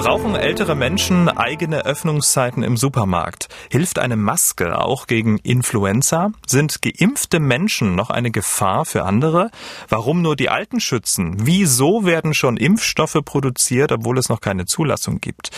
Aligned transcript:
Brauchen 0.00 0.34
ältere 0.34 0.74
Menschen 0.74 1.28
eigene 1.28 1.84
Öffnungszeiten 1.84 2.62
im 2.62 2.78
Supermarkt? 2.78 3.48
Hilft 3.70 3.98
eine 3.98 4.16
Maske 4.16 4.78
auch 4.78 5.06
gegen 5.06 5.36
Influenza? 5.36 6.32
Sind 6.46 6.80
geimpfte 6.80 7.38
Menschen 7.38 7.96
noch 7.96 8.08
eine 8.08 8.30
Gefahr 8.30 8.86
für 8.86 9.04
andere? 9.04 9.50
Warum 9.90 10.22
nur 10.22 10.36
die 10.36 10.48
Alten 10.48 10.80
schützen? 10.80 11.36
Wieso 11.40 12.06
werden 12.06 12.32
schon 12.32 12.56
Impfstoffe 12.56 13.18
produziert, 13.22 13.92
obwohl 13.92 14.16
es 14.16 14.30
noch 14.30 14.40
keine 14.40 14.64
Zulassung 14.64 15.20
gibt? 15.20 15.50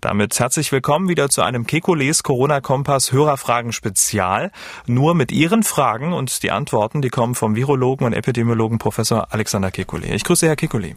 Damit 0.00 0.40
herzlich 0.40 0.72
willkommen 0.72 1.08
wieder 1.08 1.28
zu 1.28 1.42
einem 1.42 1.64
Kekules 1.64 2.24
Corona-Kompass 2.24 3.12
Hörerfragen 3.12 3.72
Spezial. 3.72 4.50
Nur 4.86 5.14
mit 5.14 5.30
Ihren 5.30 5.62
Fragen 5.62 6.12
und 6.12 6.42
die 6.42 6.50
Antworten, 6.50 7.00
die 7.00 7.10
kommen 7.10 7.36
vom 7.36 7.54
Virologen 7.54 8.08
und 8.08 8.12
Epidemiologen 8.12 8.78
Professor 8.78 9.28
Alexander 9.30 9.68
Kekulé. 9.68 10.12
Ich 10.12 10.24
grüße 10.24 10.48
Herr 10.48 10.56
Kekulé. 10.56 10.96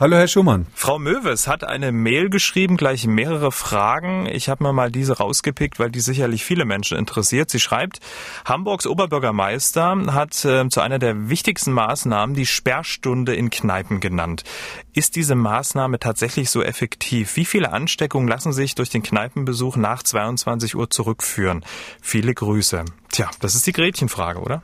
Hallo, 0.00 0.16
Herr 0.16 0.28
Schumann. 0.28 0.68
Frau 0.74 1.00
Möwes 1.00 1.48
hat 1.48 1.64
eine 1.64 1.90
Mail 1.90 2.30
geschrieben, 2.30 2.76
gleich 2.76 3.08
mehrere 3.08 3.50
Fragen. 3.50 4.26
Ich 4.26 4.48
habe 4.48 4.62
mir 4.62 4.72
mal 4.72 4.92
diese 4.92 5.16
rausgepickt, 5.16 5.80
weil 5.80 5.90
die 5.90 5.98
sicherlich 5.98 6.44
viele 6.44 6.64
Menschen 6.64 6.96
interessiert. 6.96 7.50
Sie 7.50 7.58
schreibt, 7.58 7.98
Hamburgs 8.44 8.86
Oberbürgermeister 8.86 10.14
hat 10.14 10.44
äh, 10.44 10.68
zu 10.68 10.80
einer 10.82 11.00
der 11.00 11.30
wichtigsten 11.30 11.72
Maßnahmen 11.72 12.36
die 12.36 12.46
Sperrstunde 12.46 13.34
in 13.34 13.50
Kneipen 13.50 13.98
genannt. 13.98 14.44
Ist 14.92 15.16
diese 15.16 15.34
Maßnahme 15.34 15.98
tatsächlich 15.98 16.48
so 16.48 16.62
effektiv? 16.62 17.34
Wie 17.34 17.44
viele 17.44 17.72
Ansteckungen 17.72 18.28
lassen 18.28 18.52
sich 18.52 18.76
durch 18.76 18.90
den 18.90 19.02
Kneipenbesuch 19.02 19.74
nach 19.74 20.04
22 20.04 20.76
Uhr 20.76 20.90
zurückführen? 20.90 21.64
Viele 22.00 22.34
Grüße. 22.34 22.84
Tja, 23.10 23.28
das 23.40 23.56
ist 23.56 23.66
die 23.66 23.72
Gretchenfrage, 23.72 24.38
oder? 24.38 24.62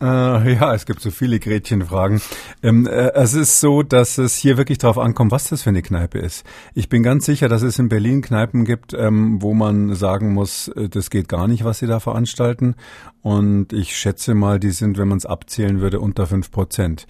Äh, 0.00 0.54
ja, 0.54 0.74
es 0.74 0.84
gibt 0.84 1.00
so 1.00 1.10
viele 1.10 1.38
Gretchenfragen. 1.40 2.20
Ähm, 2.62 2.86
äh, 2.86 3.12
es 3.14 3.34
ist 3.34 3.60
so, 3.60 3.82
dass 3.82 4.18
es 4.18 4.36
hier 4.36 4.58
wirklich 4.58 4.78
darauf 4.78 4.98
ankommt, 4.98 5.32
was 5.32 5.48
das 5.48 5.62
für 5.62 5.70
eine 5.70 5.82
Kneipe 5.82 6.18
ist. 6.18 6.44
Ich 6.74 6.88
bin 6.88 7.02
ganz 7.02 7.24
sicher, 7.24 7.48
dass 7.48 7.62
es 7.62 7.78
in 7.78 7.88
Berlin 7.88 8.20
Kneipen 8.20 8.64
gibt, 8.64 8.92
ähm, 8.92 9.40
wo 9.40 9.54
man 9.54 9.94
sagen 9.94 10.34
muss, 10.34 10.68
äh, 10.68 10.88
das 10.88 11.08
geht 11.08 11.28
gar 11.28 11.48
nicht, 11.48 11.64
was 11.64 11.78
sie 11.78 11.86
da 11.86 12.00
veranstalten. 12.00 12.74
Und 13.22 13.72
ich 13.72 13.96
schätze 13.96 14.34
mal, 14.34 14.60
die 14.60 14.70
sind, 14.70 14.98
wenn 14.98 15.08
man 15.08 15.18
es 15.18 15.26
abzählen 15.26 15.80
würde, 15.80 16.00
unter 16.00 16.26
fünf 16.26 16.50
Prozent. 16.50 17.06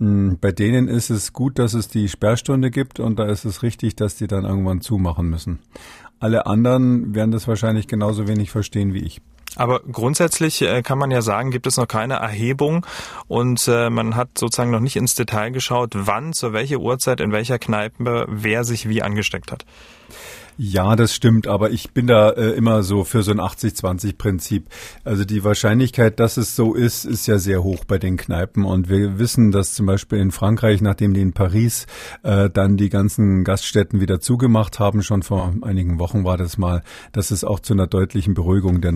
Hm, 0.00 0.38
bei 0.40 0.50
denen 0.50 0.88
ist 0.88 1.10
es 1.10 1.32
gut, 1.32 1.58
dass 1.58 1.74
es 1.74 1.88
die 1.88 2.08
Sperrstunde 2.08 2.70
gibt 2.70 2.98
und 2.98 3.18
da 3.18 3.26
ist 3.26 3.44
es 3.44 3.62
richtig, 3.62 3.94
dass 3.94 4.16
die 4.16 4.26
dann 4.26 4.44
irgendwann 4.44 4.80
zumachen 4.80 5.30
müssen. 5.30 5.60
Alle 6.18 6.46
anderen 6.46 7.14
werden 7.14 7.30
das 7.30 7.46
wahrscheinlich 7.46 7.86
genauso 7.86 8.26
wenig 8.26 8.50
verstehen 8.50 8.92
wie 8.92 9.04
ich. 9.04 9.20
Aber 9.56 9.80
grundsätzlich 9.80 10.62
äh, 10.62 10.82
kann 10.82 10.98
man 10.98 11.10
ja 11.10 11.22
sagen, 11.22 11.50
gibt 11.50 11.66
es 11.66 11.76
noch 11.76 11.88
keine 11.88 12.14
Erhebung 12.14 12.84
und 13.28 13.66
äh, 13.68 13.90
man 13.90 14.16
hat 14.16 14.36
sozusagen 14.36 14.70
noch 14.70 14.80
nicht 14.80 14.96
ins 14.96 15.14
Detail 15.14 15.50
geschaut, 15.50 15.92
wann, 15.94 16.32
zu 16.32 16.52
welcher 16.52 16.78
Uhrzeit, 16.78 17.20
in 17.20 17.32
welcher 17.32 17.58
Kneipe, 17.58 18.26
wer 18.28 18.64
sich 18.64 18.88
wie 18.88 19.02
angesteckt 19.02 19.52
hat. 19.52 19.64
Ja, 20.56 20.94
das 20.94 21.12
stimmt, 21.12 21.48
aber 21.48 21.70
ich 21.70 21.90
bin 21.90 22.06
da 22.06 22.30
äh, 22.30 22.50
immer 22.50 22.84
so 22.84 23.02
für 23.02 23.24
so 23.24 23.32
ein 23.32 23.40
80-20-Prinzip. 23.40 24.66
Also 25.02 25.24
die 25.24 25.42
Wahrscheinlichkeit, 25.42 26.20
dass 26.20 26.36
es 26.36 26.54
so 26.54 26.74
ist, 26.74 27.04
ist 27.04 27.26
ja 27.26 27.38
sehr 27.38 27.64
hoch 27.64 27.84
bei 27.84 27.98
den 27.98 28.16
Kneipen. 28.16 28.64
Und 28.64 28.88
wir 28.88 29.18
wissen, 29.18 29.50
dass 29.50 29.74
zum 29.74 29.86
Beispiel 29.86 30.20
in 30.20 30.30
Frankreich, 30.30 30.80
nachdem 30.80 31.12
die 31.12 31.22
in 31.22 31.32
Paris 31.32 31.86
äh, 32.22 32.48
dann 32.50 32.76
die 32.76 32.88
ganzen 32.88 33.42
Gaststätten 33.42 34.00
wieder 34.00 34.20
zugemacht 34.20 34.78
haben, 34.78 35.02
schon 35.02 35.24
vor 35.24 35.52
einigen 35.62 35.98
Wochen 35.98 36.24
war 36.24 36.36
das 36.36 36.56
mal, 36.56 36.82
dass 37.10 37.32
es 37.32 37.42
auch 37.42 37.58
zu 37.58 37.72
einer 37.72 37.88
deutlichen 37.88 38.34
Beruhigung 38.34 38.80
der 38.80 38.92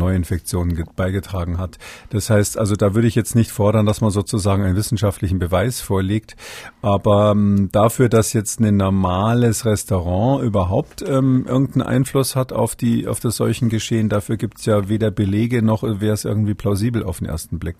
Neuinfektionen 0.49 0.85
beigetragen 0.97 1.59
hat. 1.59 1.79
Das 2.11 2.31
heißt, 2.31 2.59
also 2.59 2.75
da 2.77 2.95
würde 2.95 3.09
ich 3.09 3.15
jetzt 3.15 3.35
nicht 3.35 3.51
fordern, 3.51 3.87
dass 3.87 4.01
man 4.01 4.11
sozusagen 4.11 4.65
einen 4.65 4.77
wissenschaftlichen 4.77 5.39
Beweis 5.39 5.81
vorlegt, 5.81 6.37
aber 6.83 7.33
ähm, 7.33 7.69
dafür, 7.73 8.09
dass 8.09 8.33
jetzt 8.33 8.61
ein 8.61 8.77
normales 8.77 9.65
Restaurant 9.65 10.43
überhaupt 10.43 11.03
ähm, 11.03 11.45
irgendeinen 11.49 11.83
Einfluss 11.83 12.37
hat 12.37 12.53
auf 12.53 12.77
die 12.77 13.07
auf 13.07 13.21
das 13.21 13.37
Seuchengeschehen. 13.37 14.09
Dafür 14.09 14.37
gibt 14.37 14.59
es 14.59 14.67
ja 14.67 14.89
weder 14.89 15.11
Belege 15.11 15.63
noch 15.63 15.83
wäre 15.83 16.15
es 16.15 16.25
irgendwie 16.25 16.55
plausibel 16.55 17.03
auf 17.05 17.19
den 17.19 17.29
ersten 17.29 17.59
Blick. 17.59 17.77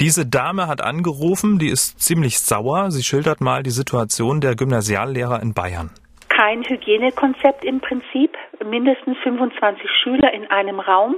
Diese 0.00 0.26
Dame 0.26 0.68
hat 0.68 0.80
angerufen, 0.80 1.58
die 1.58 1.68
ist 1.68 2.00
ziemlich 2.00 2.38
sauer. 2.38 2.90
Sie 2.90 3.02
schildert 3.02 3.40
mal 3.40 3.62
die 3.62 3.70
Situation 3.70 4.40
der 4.40 4.54
Gymnasiallehrer 4.54 5.42
in 5.42 5.54
Bayern. 5.54 5.90
Kein 6.36 6.62
Hygienekonzept 6.64 7.64
im 7.64 7.80
Prinzip, 7.80 8.36
mindestens 8.62 9.16
25 9.22 9.88
Schüler 10.02 10.34
in 10.34 10.46
einem 10.50 10.80
Raum. 10.80 11.16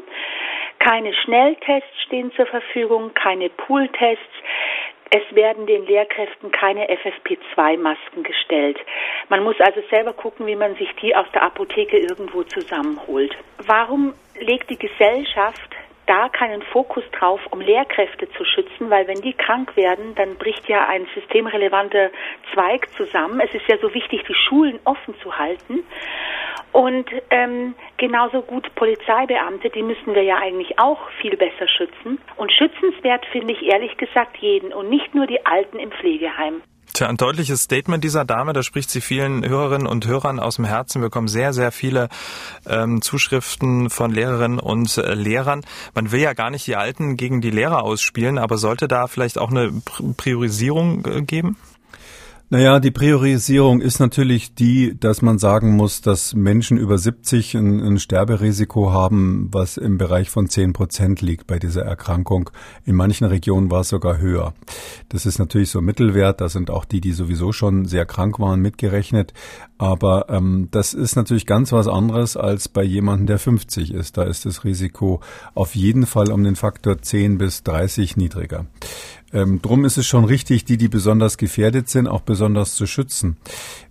Keine 0.79 1.13
Schnelltests 1.13 2.03
stehen 2.07 2.33
zur 2.33 2.47
Verfügung, 2.47 3.13
keine 3.15 3.49
Pooltests. 3.51 4.25
Es 5.11 5.35
werden 5.35 5.67
den 5.67 5.87
Lehrkräften 5.87 6.51
keine 6.53 6.87
FFP2-Masken 6.87 8.23
gestellt. 8.23 8.79
Man 9.31 9.43
muss 9.43 9.59
also 9.61 9.81
selber 9.91 10.13
gucken, 10.13 10.47
wie 10.47 10.57
man 10.57 10.75
sich 10.77 10.91
die 11.01 11.17
aus 11.17 11.27
der 11.33 11.43
Apotheke 11.43 11.97
irgendwo 11.99 12.43
zusammenholt. 12.43 13.35
Warum 13.67 14.15
legt 14.39 14.69
die 14.69 14.79
Gesellschaft 14.79 15.77
da 16.09 16.29
keinen 16.31 16.63
Fokus 16.63 17.05
drauf, 17.13 17.41
um 17.51 17.61
Lehrkräfte 17.61 18.31
zu 18.31 18.45
schützen, 18.45 18.89
weil 18.89 19.07
wenn 19.07 19.21
die 19.21 19.35
krank 19.35 19.77
werden, 19.77 20.15
dann 20.15 20.37
bricht 20.37 20.67
ja 20.67 20.89
ein 20.89 21.07
systemrelevanter 21.15 22.11
Zweig 22.55 22.89
zusammen. 22.97 23.41
Es 23.41 23.55
ist 23.55 23.69
ja 23.69 23.77
so 23.79 23.93
wichtig, 23.93 24.25
die 24.27 24.35
Schulen 24.35 24.81
offen 24.85 25.15
zu 25.23 25.39
halten. 25.39 25.85
Und 26.79 27.07
ähm, 27.31 27.75
genauso 27.97 28.41
gut 28.41 28.73
Polizeibeamte, 28.77 29.69
die 29.69 29.83
müssen 29.83 30.15
wir 30.15 30.23
ja 30.23 30.37
eigentlich 30.37 30.79
auch 30.79 31.11
viel 31.21 31.37
besser 31.37 31.67
schützen. 31.67 32.21
Und 32.37 32.53
schützenswert 32.53 33.27
finde 33.33 33.53
ich 33.53 33.63
ehrlich 33.63 33.97
gesagt 33.97 34.37
jeden 34.37 34.73
und 34.73 34.89
nicht 34.89 35.13
nur 35.13 35.27
die 35.27 35.45
Alten 35.45 35.81
im 35.81 35.91
Pflegeheim. 35.91 36.63
Tja, 36.95 37.09
ein 37.09 37.17
deutliches 37.17 37.63
Statement 37.63 38.05
dieser 38.05 38.25
Dame, 38.25 38.53
da 38.53 38.63
spricht 38.63 38.91
sie 38.91 39.01
vielen 39.01 39.45
Hörerinnen 39.45 39.89
und 39.89 40.07
Hörern 40.07 40.39
aus 40.39 40.55
dem 40.55 40.67
Herzen. 40.67 41.03
Wir 41.03 41.09
bekommen 41.09 41.27
sehr, 41.27 41.53
sehr 41.53 41.73
viele 41.73 42.11
ähm, 42.65 43.03
Zuschriften 43.03 43.91
von 43.91 44.13
Lehrerinnen 44.13 44.61
und 44.61 44.99
äh, 44.99 45.15
Lehrern. 45.15 45.63
Man 45.97 46.13
will 46.13 46.21
ja 46.21 46.33
gar 46.33 46.51
nicht 46.51 46.69
die 46.69 46.77
Alten 46.77 47.17
gegen 47.17 47.41
die 47.41 47.51
Lehrer 47.51 47.83
ausspielen, 47.83 48.39
aber 48.39 48.57
sollte 48.57 48.87
da 48.87 49.09
vielleicht 49.09 49.37
auch 49.39 49.51
eine 49.51 49.73
Priorisierung 50.17 51.05
äh, 51.07 51.23
geben? 51.23 51.57
Naja, 52.51 52.81
die 52.81 52.91
Priorisierung 52.91 53.83
ist 53.83 54.01
natürlich 54.01 54.55
die, 54.55 54.99
dass 54.99 55.21
man 55.21 55.39
sagen 55.39 55.77
muss, 55.77 56.01
dass 56.01 56.35
Menschen 56.35 56.79
über 56.79 56.97
70 56.97 57.55
ein, 57.55 57.81
ein 57.81 57.99
Sterberisiko 57.99 58.91
haben, 58.91 59.51
was 59.53 59.77
im 59.77 59.99
Bereich 59.99 60.31
von 60.31 60.49
10 60.49 60.73
Prozent 60.73 61.21
liegt 61.21 61.47
bei 61.47 61.59
dieser 61.59 61.83
Erkrankung. 61.83 62.49
In 62.87 62.97
manchen 62.97 63.27
Regionen 63.27 63.71
war 63.71 63.83
es 63.83 63.91
sogar 63.91 64.17
höher. 64.17 64.55
Das 65.11 65.27
ist 65.27 65.39
natürlich 65.39 65.69
so 65.69 65.83
Mittelwert. 65.83 66.41
Da 66.41 66.49
sind 66.49 66.71
auch 66.71 66.87
die, 66.87 67.03
die 67.03 67.13
sowieso 67.13 67.53
schon 67.53 67.85
sehr 67.85 68.07
krank 68.07 68.39
waren, 68.39 68.61
mitgerechnet. 68.61 69.35
Aber 69.77 70.31
ähm, 70.31 70.69
das 70.71 70.95
ist 70.95 71.17
natürlich 71.17 71.45
ganz 71.45 71.71
was 71.71 71.87
anderes 71.87 72.39
als 72.39 72.71
bei 72.71 72.83
jemandem, 72.83 73.27
der 73.27 73.39
50 73.39 73.93
ist. 73.93 74.17
Da 74.17 74.23
ist 74.23 74.47
das 74.47 74.65
Risiko 74.65 75.21
auf 75.55 75.75
jeden 75.75 76.07
Fall 76.07 76.33
um 76.33 76.43
den 76.45 76.57
Faktor 76.57 76.97
10 77.03 77.37
bis 77.37 77.63
30 77.63 78.17
niedriger. 78.17 78.65
Ähm, 79.33 79.61
drum 79.61 79.85
ist 79.85 79.99
es 79.99 80.07
schon 80.07 80.25
richtig, 80.25 80.65
die, 80.65 80.79
die 80.79 80.89
besonders 80.89 81.37
gefährdet 81.37 81.89
sind, 81.89 82.07
auch 82.07 82.23
besonders 82.23 82.75
zu 82.75 82.87
schützen. 82.87 83.37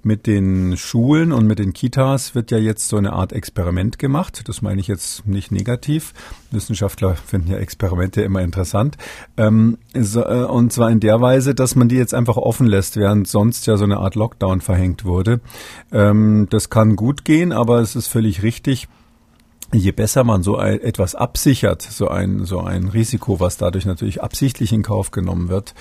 Mit 0.02 0.26
den 0.26 0.78
Schulen 0.78 1.32
und 1.32 1.46
mit 1.46 1.60
den 1.60 1.74
Kitas 1.74 2.34
wird 2.34 2.50
ja 2.50 2.58
jetzt 2.58 2.88
so 2.88 2.98
eine 2.98 3.14
Art 3.14 3.34
Experiment 3.34 4.00
gemacht. 4.00 4.48
Das 4.48 4.62
meine 4.62 4.82
ich 4.82 4.88
jetzt 4.88 5.28
nicht 5.28 5.52
negativ. 5.52 6.14
Wissenschaftler 6.50 7.16
finden 7.16 7.52
ja 7.52 7.58
Experimente 7.58 8.22
immer 8.22 8.42
interessant. 8.42 8.98
Ähm, 9.38 9.78
so, 9.94 10.24
äh, 10.24 10.44
und 10.44 10.74
zwar 10.74 10.90
in 10.90 11.00
der 11.00 11.22
Weise, 11.22 11.54
dass 11.54 11.76
man 11.76 11.88
die 11.88 11.98
jetzt 11.98 12.14
einfach 12.16 12.38
offen 12.38 12.66
lässt, 12.66 12.98
während 12.98 13.28
sonst 13.28 13.68
ja 13.68 13.78
so 13.78 13.84
eine 13.84 13.98
Art 13.98 14.16
Lockdown 14.16 14.62
verhängt 14.62 15.06
wurde. 15.06 15.40
Ähm, 15.92 16.48
das 16.50 16.70
kann 16.70 16.96
gut 16.96 17.26
gehen, 17.26 17.52
aber 17.52 17.80
es 17.80 17.96
ist 17.96 18.08
völlig 18.08 18.42
richtig, 18.42 18.88
je 19.74 19.92
besser 19.92 20.24
man 20.24 20.44
so 20.44 20.58
ein, 20.58 20.80
etwas 20.82 21.16
absichert, 21.16 21.82
so 21.82 22.08
ein, 22.08 22.46
so 22.46 22.62
ein 22.62 22.88
Risiko, 22.88 23.40
was 23.40 23.58
dadurch 23.58 23.86
natürlich 23.86 24.24
absichtlich 24.24 24.72
in 24.72 24.84
Kauf 24.84 25.12
genommen 25.12 25.50
wird, 25.50 25.74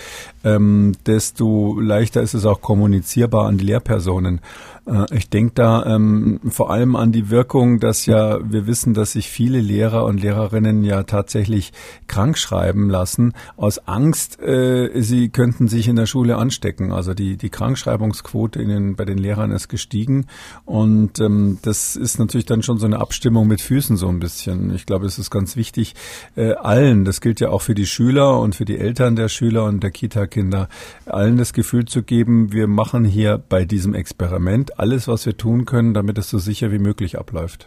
ähm, 0.44 0.92
desto 1.06 1.78
leichter 1.80 2.22
ist 2.22 2.34
es 2.34 2.46
auch 2.46 2.60
kommunizierbar 2.60 3.46
an 3.46 3.58
die 3.58 3.64
Lehrpersonen. 3.64 4.40
Äh, 4.86 5.06
ich 5.14 5.28
denke 5.28 5.52
da 5.54 5.84
ähm, 5.86 6.40
vor 6.48 6.70
allem 6.70 6.96
an 6.96 7.12
die 7.12 7.30
Wirkung, 7.30 7.80
dass 7.80 8.06
ja 8.06 8.38
wir 8.48 8.66
wissen, 8.66 8.94
dass 8.94 9.12
sich 9.12 9.28
viele 9.28 9.60
Lehrer 9.60 10.04
und 10.04 10.20
Lehrerinnen 10.20 10.84
ja 10.84 11.02
tatsächlich 11.02 11.72
krank 12.06 12.38
schreiben 12.38 12.88
lassen 12.88 13.32
aus 13.56 13.78
Angst, 13.86 14.40
äh, 14.40 14.90
sie 15.00 15.28
könnten 15.28 15.68
sich 15.68 15.88
in 15.88 15.96
der 15.96 16.06
Schule 16.06 16.36
anstecken. 16.36 16.92
Also 16.92 17.14
die 17.14 17.36
die 17.36 17.50
Krankschreibungsquote 17.50 18.60
in 18.60 18.68
den, 18.68 18.96
bei 18.96 19.04
den 19.04 19.18
Lehrern 19.18 19.50
ist 19.50 19.68
gestiegen 19.68 20.26
und 20.64 21.20
ähm, 21.20 21.58
das 21.62 21.96
ist 21.96 22.18
natürlich 22.18 22.46
dann 22.46 22.62
schon 22.62 22.78
so 22.78 22.86
eine 22.86 23.00
Abstimmung 23.00 23.46
mit 23.46 23.60
Füßen 23.60 23.96
so 23.96 24.08
ein 24.08 24.20
bisschen. 24.20 24.74
Ich 24.74 24.86
glaube, 24.86 25.06
es 25.06 25.18
ist 25.18 25.30
ganz 25.30 25.56
wichtig 25.56 25.94
äh, 26.36 26.52
allen. 26.52 27.04
Das 27.04 27.20
gilt 27.20 27.40
ja 27.40 27.50
auch 27.50 27.62
für 27.62 27.74
die 27.74 27.86
Schüler 27.86 28.40
und 28.40 28.54
für 28.54 28.64
die 28.64 28.78
Eltern 28.78 29.16
der 29.16 29.28
Schüler 29.28 29.64
und 29.64 29.82
der 29.82 29.90
Kita-Kinder, 29.90 30.68
allen 31.06 31.36
das 31.36 31.52
Gefühl 31.52 31.86
zu 31.86 32.02
geben, 32.02 32.52
wir 32.52 32.66
machen 32.66 33.04
hier 33.04 33.38
bei 33.38 33.64
diesem 33.64 33.94
Experiment 33.94 34.75
alles, 34.76 35.08
was 35.08 35.26
wir 35.26 35.36
tun 35.36 35.64
können, 35.64 35.94
damit 35.94 36.18
es 36.18 36.30
so 36.30 36.38
sicher 36.38 36.72
wie 36.72 36.78
möglich 36.78 37.18
abläuft. 37.18 37.66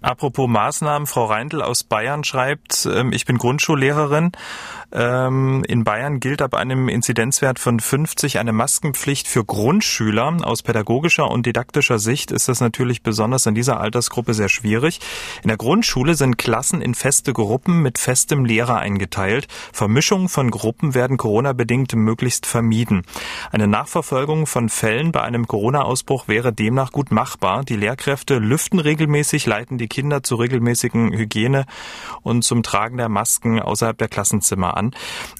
Apropos 0.00 0.48
Maßnahmen, 0.48 1.06
Frau 1.06 1.24
Reindl 1.24 1.62
aus 1.62 1.82
Bayern 1.82 2.22
schreibt, 2.22 2.86
ähm, 2.86 3.12
ich 3.12 3.24
bin 3.24 3.38
Grundschullehrerin. 3.38 4.32
Ähm, 4.92 5.64
in 5.66 5.84
Bayern 5.84 6.20
gilt 6.20 6.42
ab 6.42 6.54
einem 6.54 6.88
Inzidenzwert 6.88 7.58
von 7.58 7.80
50 7.80 8.38
eine 8.38 8.52
Maskenpflicht 8.52 9.26
für 9.26 9.44
Grundschüler. 9.44 10.36
Aus 10.42 10.62
pädagogischer 10.62 11.30
und 11.30 11.46
didaktischer 11.46 11.98
Sicht 11.98 12.30
ist 12.30 12.48
das 12.48 12.60
natürlich 12.60 13.02
besonders 13.02 13.46
in 13.46 13.54
dieser 13.54 13.80
Altersgruppe 13.80 14.34
sehr 14.34 14.48
schwierig. 14.48 15.00
In 15.42 15.48
der 15.48 15.56
Grundschule 15.56 16.14
sind 16.14 16.38
Klassen 16.38 16.80
in 16.80 16.94
feste 16.94 17.32
Gruppen 17.32 17.82
mit 17.82 17.98
festem 17.98 18.44
Lehrer 18.44 18.78
eingeteilt. 18.78 19.48
Vermischungen 19.72 20.28
von 20.28 20.50
Gruppen 20.50 20.94
werden 20.94 21.16
Corona-bedingt 21.16 21.94
möglichst 21.94 22.46
vermieden. 22.46 23.02
Eine 23.50 23.66
Nachverfolgung 23.66 24.46
von 24.46 24.68
Fällen 24.68 25.12
bei 25.12 25.22
einem 25.22 25.46
Corona-Ausbruch 25.46 26.28
wäre 26.28 26.52
demnach 26.52 26.92
gut 26.92 27.10
machbar. 27.10 27.64
Die 27.64 27.76
Lehrkräfte 27.76 28.38
lüften 28.38 28.78
regelmäßig, 28.78 29.46
leiten 29.46 29.78
die 29.78 29.88
Kinder 29.88 30.22
zur 30.22 30.40
regelmäßigen 30.40 31.12
Hygiene 31.12 31.66
und 32.22 32.42
zum 32.42 32.62
Tragen 32.62 32.96
der 32.96 33.08
Masken 33.08 33.60
außerhalb 33.60 33.98
der 33.98 34.08
Klassenzimmer 34.08 34.75
an. 34.76 34.92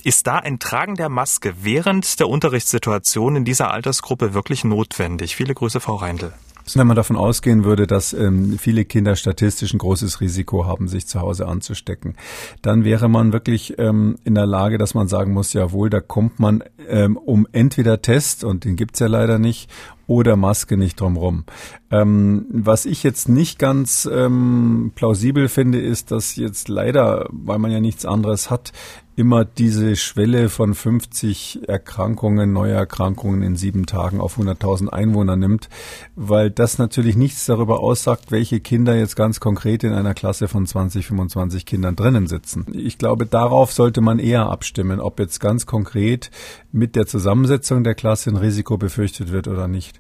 Ist 0.03 0.27
da 0.27 0.37
ein 0.37 0.59
Tragen 0.59 0.97
der 0.97 1.09
Maske 1.09 1.55
während 1.62 2.19
der 2.21 2.29
Unterrichtssituation 2.29 3.37
in 3.37 3.44
dieser 3.44 3.71
Altersgruppe 3.71 4.35
wirklich 4.35 4.65
notwendig? 4.65 5.37
Viele 5.37 5.55
Grüße, 5.55 5.81
Frau 5.81 5.97
Reindl. 5.97 6.33
Wenn 6.75 6.88
man 6.88 6.97
davon 6.97 7.17
ausgehen 7.17 7.62
würde, 7.62 7.87
dass 7.87 8.12
ähm, 8.12 8.59
viele 8.59 8.85
Kinder 8.85 9.15
statistisch 9.15 9.73
ein 9.73 9.79
großes 9.79 10.21
Risiko 10.21 10.67
haben, 10.67 10.88
sich 10.88 11.06
zu 11.06 11.21
Hause 11.21 11.47
anzustecken, 11.47 12.17
dann 12.61 12.83
wäre 12.83 13.09
man 13.09 13.33
wirklich 13.33 13.79
ähm, 13.79 14.17
in 14.25 14.35
der 14.35 14.47
Lage, 14.47 14.77
dass 14.77 14.93
man 14.93 15.06
sagen 15.06 15.33
muss, 15.33 15.53
jawohl, 15.53 15.91
da 15.91 16.00
kommt 16.00 16.41
man 16.41 16.65
ähm, 16.88 17.17
um 17.17 17.47
entweder 17.53 18.03
Test, 18.03 18.43
und 18.43 18.65
den 18.65 18.75
gibt's 18.75 18.99
ja 18.99 19.06
leider 19.06 19.38
nicht, 19.38 19.71
oder 20.09 20.37
Maske 20.37 20.77
nicht 20.77 21.00
drumrum. 21.00 21.44
Ähm, 21.91 22.47
was 22.50 22.85
ich 22.85 23.03
jetzt 23.03 23.29
nicht 23.29 23.59
ganz 23.59 24.09
ähm, 24.11 24.93
plausibel 24.94 25.49
finde, 25.49 25.81
ist, 25.81 26.11
dass 26.11 26.37
jetzt 26.37 26.69
leider, 26.69 27.29
weil 27.31 27.59
man 27.59 27.71
ja 27.71 27.81
nichts 27.81 28.05
anderes 28.05 28.50
hat, 28.50 28.73
immer 29.17 29.47
diese 29.47 29.97
Schwelle 29.97 30.50
von 30.50 30.75
50 30.75 31.69
Erkrankungen, 31.69 32.53
Neuerkrankungen 32.53 33.43
in 33.43 33.56
sieben 33.56 33.87
Tagen 33.87 34.21
auf 34.21 34.38
100.000 34.38 34.88
Einwohner 34.88 35.37
nimmt, 35.37 35.71
weil 36.17 36.50
das 36.50 36.77
natürlich 36.77 37.17
nichts 37.17 37.47
darüber 37.47 37.81
aussagt, 37.81 38.31
welche 38.31 38.61
Kinder 38.61 38.94
jetzt 38.94 39.17
ganz 39.17 39.41
konkret 39.41 39.85
in 39.85 39.94
einer 39.94 40.12
Klasse 40.12 40.49
von 40.49 40.67
20, 40.67 41.06
25 41.06 41.65
Kindern 41.65 41.97
drinnen 41.97 42.27
sitzen. 42.27 42.67
Ich 42.75 42.99
glaube, 42.99 43.25
darauf 43.25 43.73
sollte 43.73 44.03
man 44.03 44.19
eher 44.19 44.50
abstimmen, 44.50 45.00
ob 45.00 45.19
jetzt 45.19 45.41
ganz 45.41 45.65
konkret 45.65 46.31
mit 46.71 46.94
der 46.94 47.06
Zusammensetzung 47.06 47.85
der 47.85 47.94
Klasse 47.94 48.29
ein 48.29 48.37
Risiko 48.37 48.77
befürchtet 48.77 49.33
wird 49.33 49.49
oder 49.49 49.67
nicht. 49.67 49.99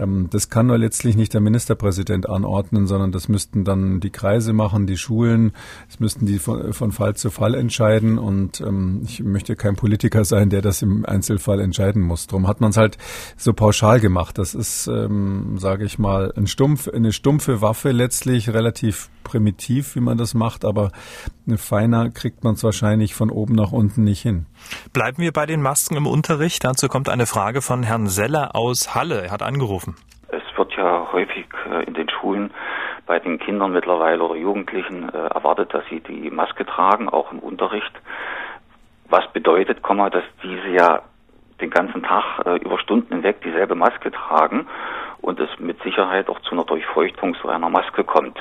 Ähm, 0.00 0.28
das 0.30 0.50
kann 0.50 0.66
nur 0.66 0.78
letztlich 0.78 1.16
nicht 1.16 1.34
der 1.34 1.40
Ministerpräsident 1.40 2.28
anordnen, 2.28 2.86
sondern 2.86 3.12
das 3.12 3.28
müssten 3.28 3.64
dann 3.64 4.00
die 4.00 4.10
Kreise 4.10 4.52
machen, 4.52 4.86
die 4.86 4.96
Schulen, 4.96 5.52
das 5.88 6.00
müssten 6.00 6.26
die 6.26 6.38
von, 6.38 6.92
Fall 6.92 7.14
zu 7.14 7.30
Fall 7.30 7.54
entscheiden 7.54 8.18
und 8.18 8.60
ähm, 8.60 9.02
ich 9.04 9.22
möchte 9.22 9.56
kein 9.56 9.76
Politiker 9.76 10.24
sein, 10.24 10.50
der 10.50 10.62
das 10.62 10.82
im 10.82 11.04
Einzelfall 11.04 11.60
entscheiden 11.60 12.02
muss. 12.02 12.26
Darum 12.26 12.48
hat 12.48 12.60
man 12.60 12.70
es 12.70 12.76
halt 12.76 12.98
so 13.36 13.52
pauschal 13.52 14.00
gemacht. 14.00 14.38
Das 14.38 14.54
ist, 14.54 14.86
ähm, 14.86 15.58
sage 15.58 15.84
ich 15.84 15.98
mal, 15.98 16.32
ein 16.36 16.46
stumpf, 16.46 16.88
eine 16.88 17.12
stumpfe 17.12 17.62
Waffe 17.62 17.90
letztlich, 17.90 18.52
relativ 18.52 19.10
primitiv, 19.30 19.94
wie 19.94 20.00
man 20.00 20.18
das 20.18 20.34
macht, 20.34 20.64
aber 20.64 20.90
feiner 21.56 22.10
kriegt 22.10 22.44
man 22.44 22.54
es 22.54 22.64
wahrscheinlich 22.64 23.14
von 23.14 23.30
oben 23.30 23.54
nach 23.54 23.72
unten 23.72 24.04
nicht 24.04 24.22
hin. 24.22 24.46
Bleiben 24.92 25.18
wir 25.18 25.32
bei 25.32 25.46
den 25.46 25.62
Masken 25.62 25.96
im 25.96 26.06
Unterricht. 26.06 26.64
Dazu 26.64 26.88
kommt 26.88 27.08
eine 27.08 27.26
Frage 27.26 27.62
von 27.62 27.82
Herrn 27.82 28.06
Seller 28.06 28.54
aus 28.54 28.94
Halle. 28.94 29.22
Er 29.22 29.30
hat 29.30 29.42
angerufen. 29.42 29.94
Es 30.28 30.42
wird 30.56 30.72
ja 30.76 31.08
häufig 31.12 31.46
äh, 31.66 31.84
in 31.84 31.94
den 31.94 32.08
Schulen 32.30 32.50
bei 33.06 33.18
den 33.18 33.38
Kindern 33.38 33.72
mittlerweile 33.72 34.22
oder 34.22 34.36
Jugendlichen 34.36 35.08
äh, 35.08 35.16
erwartet, 35.16 35.74
dass 35.74 35.84
sie 35.90 36.00
die 36.00 36.30
Maske 36.30 36.64
tragen, 36.64 37.08
auch 37.08 37.32
im 37.32 37.40
Unterricht. 37.40 37.92
Was 39.08 39.26
bedeutet, 39.32 39.78
dass 39.82 40.24
diese 40.42 40.68
ja 40.68 41.02
den 41.60 41.70
ganzen 41.70 42.02
Tag 42.02 42.46
äh, 42.46 42.56
über 42.58 42.78
Stunden 42.78 43.14
hinweg 43.14 43.42
dieselbe 43.42 43.74
Maske 43.74 44.12
tragen 44.12 44.66
und 45.20 45.40
es 45.40 45.50
mit 45.58 45.82
Sicherheit 45.82 46.28
auch 46.28 46.40
zu 46.40 46.52
einer 46.52 46.64
Durchfeuchtung 46.64 47.36
so 47.42 47.48
einer 47.48 47.68
Maske 47.68 48.04
kommt. 48.04 48.38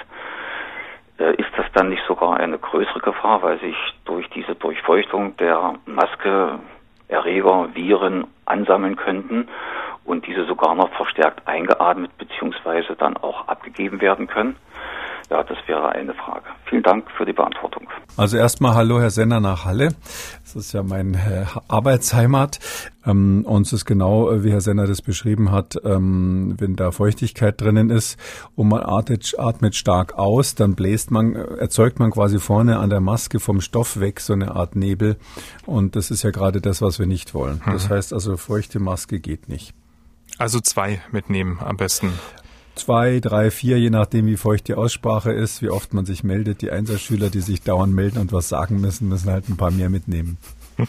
Ist 1.18 1.52
das 1.58 1.66
dann 1.74 1.90
nicht 1.90 2.04
sogar 2.08 2.38
eine 2.38 2.58
größere 2.58 3.02
Gefahr, 3.02 3.44
weil 3.44 3.60
sich 3.60 3.76
durch 4.06 4.30
diese 4.30 4.56
Durchfeuchtung 4.56 5.36
der 5.36 5.74
Maske 5.86 6.60
Erreger, 7.10 7.70
Viren 7.74 8.26
ansammeln 8.46 8.96
könnten 8.96 9.48
und 10.06 10.26
diese 10.26 10.46
sogar 10.46 10.76
noch 10.76 10.90
verstärkt 10.94 11.48
eingeatmet 11.48 12.12
bzw. 12.18 12.96
dann 12.98 13.18
auch 13.18 13.48
abgegeben 13.48 14.00
werden 14.02 14.28
können? 14.28 14.56
Ja, 15.30 15.44
das 15.44 15.58
wäre 15.68 15.90
eine 15.90 16.14
Frage. 16.14 16.46
Vielen 16.66 16.84
Dank 16.84 17.10
für 17.12 17.26
die 17.26 17.34
Beantwortung. 17.34 17.69
Also 18.20 18.36
erstmal 18.36 18.76
Hallo, 18.76 19.00
Herr 19.00 19.12
Senner 19.12 19.40
nach 19.40 19.64
Halle. 19.64 19.96
Das 20.44 20.54
ist 20.54 20.74
ja 20.74 20.84
mein 20.84 21.14
äh, 21.14 21.46
Arbeitsheimat. 21.70 22.60
Ähm, 23.06 23.46
und 23.46 23.66
es 23.66 23.72
ist 23.72 23.86
genau, 23.86 24.30
äh, 24.30 24.44
wie 24.44 24.52
Herr 24.52 24.60
Senner 24.60 24.88
das 24.88 25.02
beschrieben 25.02 25.54
hat, 25.54 25.78
ähm, 25.86 26.54
wenn 26.58 26.76
da 26.76 26.92
Feuchtigkeit 26.92 27.62
drinnen 27.62 27.90
ist 27.90 28.20
und 28.58 28.68
man 28.68 28.82
atmet, 28.84 29.36
atmet 29.38 29.74
stark 29.78 30.16
aus, 30.16 30.54
dann 30.54 30.76
bläst 30.76 31.12
man, 31.12 31.34
äh, 31.34 31.46
erzeugt 31.60 32.00
man 32.00 32.12
quasi 32.12 32.40
vorne 32.40 32.80
an 32.80 32.90
der 32.90 33.00
Maske 33.00 33.40
vom 33.40 33.62
Stoff 33.62 34.02
weg 34.02 34.20
so 34.20 34.34
eine 34.34 34.54
Art 34.54 34.76
Nebel. 34.76 35.16
Und 35.66 35.96
das 35.96 36.12
ist 36.12 36.24
ja 36.24 36.32
gerade 36.32 36.60
das, 36.60 36.82
was 36.82 37.00
wir 37.00 37.06
nicht 37.06 37.34
wollen. 37.34 37.62
Mhm. 37.66 37.72
Das 37.72 37.90
heißt 37.90 38.12
also, 38.12 38.36
feuchte 38.36 38.80
Maske 38.82 39.22
geht 39.22 39.48
nicht. 39.48 39.74
Also 40.38 40.60
zwei 40.60 41.02
mitnehmen 41.14 41.60
am 41.62 41.78
besten 41.78 42.12
zwei, 42.80 43.20
drei, 43.20 43.52
vier, 43.52 43.78
je 43.80 43.90
nachdem, 43.90 44.26
wie 44.26 44.38
feucht 44.38 44.68
die 44.68 44.74
Aussprache 44.74 45.32
ist, 45.32 45.62
wie 45.62 45.70
oft 45.70 45.94
man 45.94 46.06
sich 46.06 46.24
meldet. 46.24 46.62
Die 46.62 46.72
Einserschüler, 46.72 47.30
die 47.30 47.42
sich 47.42 47.62
dauernd 47.62 47.94
melden 47.94 48.18
und 48.18 48.34
was 48.34 48.50
sagen 48.50 48.80
müssen, 48.80 49.10
müssen 49.10 49.30
halt 49.30 49.50
ein 49.50 49.58
paar 49.58 49.72
mehr 49.72 49.90
mitnehmen. 49.90 50.38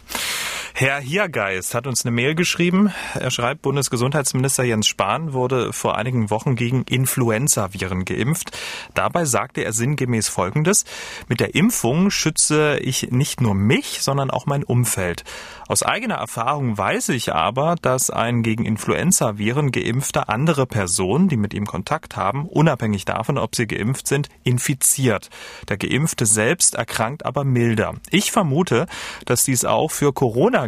Herr 0.80 0.98
Hiergeist 0.98 1.74
hat 1.74 1.86
uns 1.86 2.06
eine 2.06 2.10
Mail 2.10 2.34
geschrieben. 2.34 2.90
Er 3.12 3.30
schreibt, 3.30 3.60
Bundesgesundheitsminister 3.60 4.64
Jens 4.64 4.86
Spahn 4.86 5.34
wurde 5.34 5.74
vor 5.74 5.98
einigen 5.98 6.30
Wochen 6.30 6.56
gegen 6.56 6.84
Influenza-Viren 6.84 8.06
geimpft. 8.06 8.56
Dabei 8.94 9.26
sagte 9.26 9.62
er 9.62 9.74
sinngemäß 9.74 10.30
Folgendes. 10.30 10.86
Mit 11.28 11.40
der 11.40 11.54
Impfung 11.54 12.10
schütze 12.10 12.78
ich 12.78 13.10
nicht 13.10 13.42
nur 13.42 13.54
mich, 13.54 14.00
sondern 14.00 14.30
auch 14.30 14.46
mein 14.46 14.64
Umfeld. 14.64 15.24
Aus 15.68 15.82
eigener 15.82 16.14
Erfahrung 16.14 16.78
weiß 16.78 17.10
ich 17.10 17.34
aber, 17.34 17.76
dass 17.82 18.08
ein 18.08 18.42
gegen 18.42 18.64
Influenza-Viren 18.64 19.72
geimpfter 19.72 20.30
andere 20.30 20.66
Person, 20.66 21.28
die 21.28 21.36
mit 21.36 21.52
ihm 21.52 21.66
Kontakt 21.66 22.16
haben, 22.16 22.48
unabhängig 22.48 23.04
davon, 23.04 23.36
ob 23.36 23.54
sie 23.54 23.66
geimpft 23.66 24.08
sind, 24.08 24.30
infiziert. 24.44 25.28
Der 25.68 25.76
Geimpfte 25.76 26.24
selbst 26.24 26.74
erkrankt 26.74 27.26
aber 27.26 27.44
milder. 27.44 27.96
Ich 28.10 28.32
vermute, 28.32 28.86
dass 29.26 29.44
dies 29.44 29.66
auch 29.66 29.90
für 29.90 30.14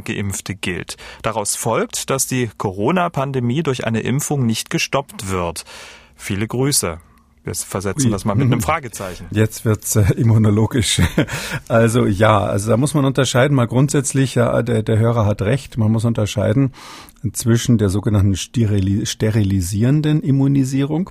Corona-Geimpfte 0.02 0.54
gilt. 0.54 0.96
Daraus 1.22 1.56
folgt, 1.56 2.10
dass 2.10 2.26
die 2.26 2.50
Corona-Pandemie 2.56 3.62
durch 3.62 3.86
eine 3.86 4.00
Impfung 4.00 4.46
nicht 4.46 4.70
gestoppt 4.70 5.30
wird. 5.30 5.64
Viele 6.16 6.46
Grüße. 6.46 6.98
Wir 7.44 7.54
versetzen 7.56 8.12
das 8.12 8.24
mal 8.24 8.36
mit 8.36 8.46
einem 8.46 8.60
Fragezeichen. 8.60 9.26
Jetzt 9.32 9.64
wird's 9.64 9.96
äh, 9.96 10.12
immunologisch. 10.14 11.00
Also 11.68 12.06
ja, 12.06 12.38
also 12.38 12.70
da 12.70 12.76
muss 12.76 12.94
man 12.94 13.04
unterscheiden. 13.04 13.56
Mal 13.56 13.66
grundsätzlich, 13.66 14.36
ja, 14.36 14.62
der, 14.62 14.84
der 14.84 14.98
Hörer 14.98 15.26
hat 15.26 15.42
recht. 15.42 15.76
Man 15.76 15.90
muss 15.90 16.04
unterscheiden 16.04 16.72
zwischen 17.32 17.78
der 17.78 17.88
sogenannten 17.88 18.36
sterilisierenden 18.36 20.22
Immunisierung 20.22 21.10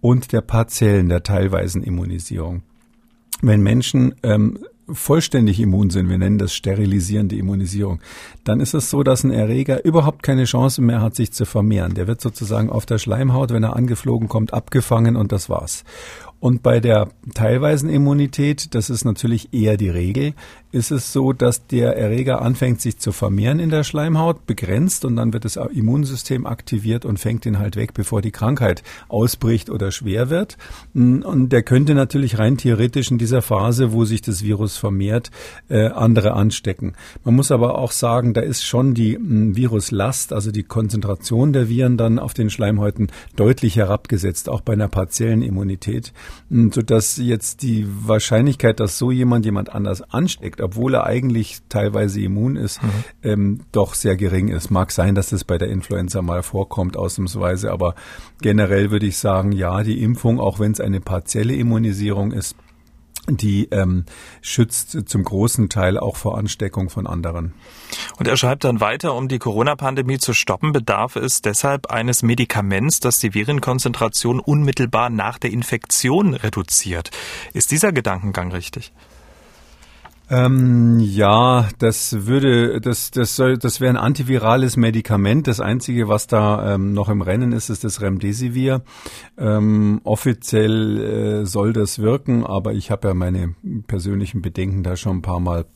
und 0.00 0.32
der 0.32 0.40
partiellen, 0.40 1.10
der 1.10 1.22
teilweisen 1.24 1.82
Immunisierung. 1.82 2.62
Wenn 3.42 3.60
Menschen 3.60 4.14
ähm, 4.22 4.58
vollständig 4.94 5.60
immun 5.60 5.90
sind, 5.90 6.08
wir 6.08 6.18
nennen 6.18 6.38
das 6.38 6.54
sterilisierende 6.54 7.36
Immunisierung, 7.36 8.00
dann 8.44 8.60
ist 8.60 8.74
es 8.74 8.90
so, 8.90 9.02
dass 9.02 9.24
ein 9.24 9.30
Erreger 9.30 9.84
überhaupt 9.84 10.22
keine 10.22 10.44
Chance 10.44 10.82
mehr 10.82 11.00
hat, 11.00 11.14
sich 11.14 11.32
zu 11.32 11.44
vermehren. 11.44 11.94
Der 11.94 12.06
wird 12.06 12.20
sozusagen 12.20 12.70
auf 12.70 12.86
der 12.86 12.98
Schleimhaut, 12.98 13.52
wenn 13.52 13.62
er 13.62 13.76
angeflogen 13.76 14.28
kommt, 14.28 14.54
abgefangen 14.54 15.16
und 15.16 15.32
das 15.32 15.48
war's. 15.48 15.84
Und 16.40 16.62
bei 16.62 16.80
der 16.80 17.10
teilweisen 17.34 17.90
Immunität, 17.90 18.74
das 18.74 18.88
ist 18.88 19.04
natürlich 19.04 19.52
eher 19.52 19.76
die 19.76 19.90
Regel, 19.90 20.32
ist 20.72 20.90
es 20.90 21.12
so, 21.12 21.32
dass 21.32 21.66
der 21.66 21.96
Erreger 21.96 22.40
anfängt, 22.42 22.80
sich 22.80 22.98
zu 22.98 23.12
vermehren 23.12 23.58
in 23.58 23.70
der 23.70 23.84
Schleimhaut, 23.84 24.46
begrenzt 24.46 25.04
und 25.04 25.16
dann 25.16 25.32
wird 25.32 25.44
das 25.44 25.56
Immunsystem 25.56 26.46
aktiviert 26.46 27.04
und 27.04 27.18
fängt 27.18 27.44
ihn 27.44 27.58
halt 27.58 27.76
weg, 27.76 27.92
bevor 27.92 28.22
die 28.22 28.30
Krankheit 28.30 28.82
ausbricht 29.08 29.68
oder 29.68 29.90
schwer 29.90 30.30
wird. 30.30 30.56
Und 30.94 31.50
der 31.50 31.62
könnte 31.62 31.94
natürlich 31.94 32.38
rein 32.38 32.56
theoretisch 32.56 33.10
in 33.10 33.18
dieser 33.18 33.42
Phase, 33.42 33.92
wo 33.92 34.04
sich 34.04 34.22
das 34.22 34.42
Virus 34.42 34.76
vermehrt, 34.76 35.30
äh, 35.68 35.88
andere 35.88 36.32
anstecken. 36.32 36.94
Man 37.24 37.34
muss 37.34 37.50
aber 37.50 37.78
auch 37.78 37.92
sagen, 37.92 38.32
da 38.32 38.40
ist 38.40 38.64
schon 38.64 38.94
die 38.94 39.18
Viruslast, 39.20 40.32
also 40.32 40.52
die 40.52 40.62
Konzentration 40.62 41.52
der 41.52 41.68
Viren 41.68 41.96
dann 41.96 42.18
auf 42.18 42.32
den 42.32 42.48
Schleimhäuten 42.48 43.08
deutlich 43.36 43.76
herabgesetzt, 43.76 44.48
auch 44.48 44.60
bei 44.60 44.72
einer 44.72 44.88
partiellen 44.88 45.42
Immunität. 45.42 46.12
Sodass 46.48 47.16
jetzt 47.16 47.62
die 47.62 47.86
Wahrscheinlichkeit, 47.88 48.80
dass 48.80 48.98
so 48.98 49.10
jemand 49.10 49.44
jemand 49.44 49.74
anders 49.74 50.02
ansteckt, 50.02 50.60
obwohl 50.60 50.94
er 50.94 51.04
eigentlich 51.04 51.58
teilweise 51.68 52.20
immun 52.20 52.56
ist, 52.56 52.82
mhm. 52.82 52.88
ähm, 53.22 53.60
doch 53.72 53.94
sehr 53.94 54.16
gering 54.16 54.48
ist. 54.48 54.70
Mag 54.70 54.92
sein, 54.92 55.14
dass 55.14 55.32
es 55.32 55.44
bei 55.44 55.58
der 55.58 55.68
Influenza 55.68 56.22
mal 56.22 56.42
vorkommt, 56.42 56.96
ausnahmsweise, 56.96 57.70
aber 57.70 57.94
generell 58.40 58.90
würde 58.90 59.06
ich 59.06 59.18
sagen, 59.18 59.52
ja, 59.52 59.82
die 59.82 60.02
Impfung, 60.02 60.40
auch 60.40 60.58
wenn 60.58 60.72
es 60.72 60.80
eine 60.80 61.00
partielle 61.00 61.54
Immunisierung 61.54 62.32
ist, 62.32 62.56
die 63.36 63.68
ähm, 63.70 64.04
schützt 64.42 65.08
zum 65.08 65.24
großen 65.24 65.68
Teil 65.68 65.98
auch 65.98 66.16
vor 66.16 66.38
Ansteckung 66.38 66.90
von 66.90 67.06
anderen. 67.06 67.54
Und 68.18 68.28
er 68.28 68.36
schreibt 68.36 68.64
dann 68.64 68.80
weiter, 68.80 69.14
um 69.14 69.28
die 69.28 69.38
Corona-Pandemie 69.38 70.18
zu 70.18 70.32
stoppen, 70.32 70.72
bedarf 70.72 71.16
es 71.16 71.42
deshalb 71.42 71.90
eines 71.90 72.22
Medikaments, 72.22 73.00
das 73.00 73.18
die 73.18 73.34
Virenkonzentration 73.34 74.40
unmittelbar 74.40 75.10
nach 75.10 75.38
der 75.38 75.50
Infektion 75.50 76.34
reduziert. 76.34 77.10
Ist 77.52 77.70
dieser 77.70 77.92
Gedankengang 77.92 78.52
richtig? 78.52 78.92
Ähm, 80.30 81.00
ja, 81.00 81.68
das 81.78 82.26
würde, 82.26 82.80
das, 82.80 83.10
das 83.10 83.34
soll, 83.34 83.58
das 83.58 83.80
wäre 83.80 83.90
ein 83.90 83.96
antivirales 83.96 84.76
Medikament. 84.76 85.48
Das 85.48 85.58
einzige, 85.58 86.06
was 86.06 86.28
da 86.28 86.74
ähm, 86.74 86.92
noch 86.92 87.08
im 87.08 87.20
Rennen 87.20 87.50
ist, 87.50 87.68
ist 87.68 87.82
das 87.82 88.00
Remdesivir. 88.00 88.82
Ähm, 89.36 90.00
offiziell 90.04 91.42
äh, 91.42 91.46
soll 91.46 91.72
das 91.72 91.98
wirken, 91.98 92.46
aber 92.46 92.74
ich 92.74 92.92
habe 92.92 93.08
ja 93.08 93.14
meine 93.14 93.56
persönlichen 93.88 94.40
Bedenken 94.40 94.84
da 94.84 94.94
schon 94.94 95.18
ein 95.18 95.22
paar 95.22 95.40
Mal 95.40 95.66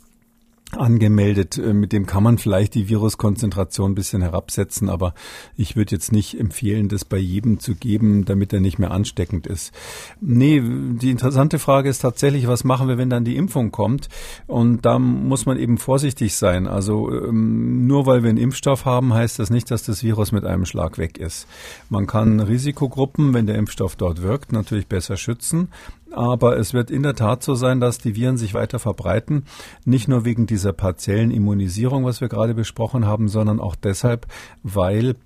angemeldet. 0.79 1.59
Äh, 1.59 1.75
mit 1.75 1.93
dem 1.93 2.07
kann 2.07 2.23
man 2.23 2.39
vielleicht 2.39 2.75
die 2.75 2.89
Viruskonzentration 2.89 3.93
ein 3.93 3.95
bisschen 3.95 4.23
herabsetzen, 4.23 4.89
aber 4.89 5.15
ich 5.57 5.77
würde 5.77 5.93
jetzt 5.93 6.13
nicht 6.13 6.39
empfehlen, 6.39 6.89
das 6.89 7.05
bei 7.05 7.19
jedem 7.19 7.61
zu 7.61 7.75
geben, 7.75 8.25
damit 8.25 8.53
er 8.53 8.61
nicht 8.61 8.79
mehr 8.79 8.91
ansteckend 8.91 9.47
ist. 9.47 9.73
Nee, 10.21 10.63
die 10.63 11.11
interessante 11.11 11.59
Frage 11.59 11.89
ist 11.89 12.01
tatsächlich, 12.01 12.47
was 12.47 12.65
machen 12.65 12.89
wir, 12.89 12.99
wenn 12.99 13.11
dann 13.11 13.25
die 13.25 13.37
Impfung 13.37 13.71
kommt? 13.71 14.09
Und 14.47 14.85
da 14.85 14.99
muss 14.99 15.47
man 15.47 15.59
eben 15.59 15.79
vorsichtig 15.79 16.35
sein. 16.35 16.67
Also 16.67 17.11
ähm, 17.13 17.87
nur 17.87 18.07
weil 18.07 18.23
wir 18.23 18.31
einen 18.31 18.39
Impfstoff 18.39 18.85
haben, 18.85 19.15
heißt 19.15 19.39
das 19.39 19.51
nicht, 19.51 19.71
dass 19.71 19.83
das 19.83 20.03
Virus 20.03 20.33
mit 20.33 20.45
einem 20.45 20.65
Schlag 20.65 20.99
weg 20.99 21.19
ist. 21.19 21.47
Man 21.89 22.07
kann 22.07 22.41
Risikogruppen, 22.41 23.35
wenn 23.35 23.47
der 23.47 23.57
Impfstoff 23.57 23.97
dort 23.97 24.23
wirkt, 24.23 24.53
natürlich 24.53 24.87
besser 24.87 25.17
schützen. 25.17 25.69
Aber 26.15 26.57
es 26.59 26.73
wird 26.73 26.91
in 26.91 27.03
der 27.03 27.15
Tat 27.15 27.43
so 27.43 27.55
sein, 27.55 27.81
dass 27.81 27.99
die 27.99 28.15
Viren 28.15 28.37
sich 28.37 28.55
weiter 28.55 28.79
verbreiten, 28.79 29.45
nicht 29.85 30.07
nur 30.07 30.25
wegen 30.25 30.47
dieser 30.47 30.73
partiellen 30.73 31.31
Immunisierung, 31.31 32.05
was 32.05 32.21
wir 32.21 32.29
gerade 32.29 32.55
besprochen 32.55 33.05
haben, 33.05 33.29
sondern 33.29 33.59
auch 33.59 33.75
deshalb, 33.75 34.27
weil 34.63 35.17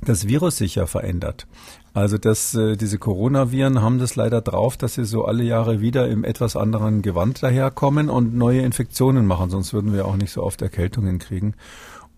das 0.00 0.26
Virus 0.26 0.56
sich 0.56 0.74
ja 0.76 0.86
verändert. 0.86 1.46
Also 1.94 2.18
dass 2.18 2.54
äh, 2.54 2.76
diese 2.76 2.98
Coronaviren 2.98 3.82
haben 3.82 3.98
das 3.98 4.14
leider 4.14 4.40
drauf, 4.40 4.76
dass 4.76 4.94
sie 4.94 5.04
so 5.04 5.24
alle 5.24 5.42
Jahre 5.42 5.80
wieder 5.80 6.08
im 6.08 6.24
etwas 6.24 6.54
anderen 6.54 7.02
Gewand 7.02 7.42
daherkommen 7.42 8.08
und 8.08 8.36
neue 8.36 8.60
Infektionen 8.60 9.26
machen, 9.26 9.50
sonst 9.50 9.72
würden 9.72 9.92
wir 9.92 10.06
auch 10.06 10.16
nicht 10.16 10.32
so 10.32 10.42
oft 10.42 10.62
Erkältungen 10.62 11.18
kriegen. 11.18 11.54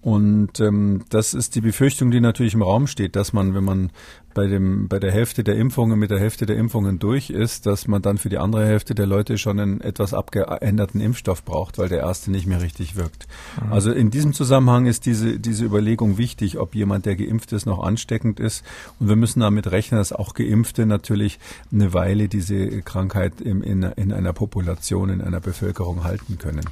Und 0.03 0.61
ähm, 0.61 1.05
das 1.11 1.35
ist 1.35 1.55
die 1.55 1.61
Befürchtung, 1.61 2.11
die 2.11 2.21
natürlich 2.21 2.55
im 2.55 2.63
Raum 2.63 2.87
steht, 2.87 3.17
dass 3.17 3.33
man, 3.33 3.55
wenn 3.55 3.65
man 3.65 3.91
bei 4.35 4.47
dem 4.47 4.89
bei 4.89 4.99
der 4.99 5.13
Hälfte 5.13 5.45
der 5.45 5.57
Impfungen 5.57 5.99
mit 5.99 6.11
der 6.11 6.19
Hälfte 6.19 6.47
der 6.47 6.57
Impfungen 6.57 6.99
durch 6.99 7.31
ist, 7.31 7.67
dass 7.67 7.89
man 7.89 8.03
dann 8.03 8.19
für 8.19 8.29
die 8.29 8.39
andere 8.39 8.67
Hälfte 8.67 8.95
der 8.95 9.07
Leute 9.07 9.39
schon 9.39 9.59
einen 9.59 9.81
etwas 9.81 10.15
abgeänderten 10.15 11.01
Impfstoff 11.01 11.45
braucht, 11.45 11.79
weil 11.79 11.89
der 11.89 12.01
erste 12.01 12.31
nicht 12.31 12.47
mehr 12.47 12.63
richtig 12.63 12.97
wirkt. 12.97 13.27
Mhm. 13.65 13.73
Also 13.73 13.93
in 13.93 14.11
diesem 14.11 14.33
Zusammenhang 14.33 14.87
ist 14.87 15.07
diese 15.07 15.39
diese 15.39 15.65
Überlegung 15.65 16.19
wichtig, 16.19 16.59
ob 16.59 16.75
jemand, 16.75 17.07
der 17.07 17.17
geimpft 17.17 17.53
ist, 17.53 17.67
noch 17.67 17.83
ansteckend 17.83 18.41
ist. 18.41 18.65
Und 18.99 19.09
wir 19.09 19.17
müssen 19.17 19.41
damit 19.41 19.71
rechnen, 19.71 19.99
dass 19.99 20.13
auch 20.13 20.35
Geimpfte 20.35 20.87
natürlich 20.87 21.39
eine 21.73 21.93
Weile 21.93 22.29
diese 22.29 22.83
Krankheit 22.83 23.41
im, 23.41 23.63
in, 23.63 23.83
in 23.83 24.13
einer 24.13 24.33
Population, 24.33 25.11
in 25.11 25.21
einer 25.21 25.41
Bevölkerung 25.41 26.05
halten 26.05 26.39
können. 26.39 26.65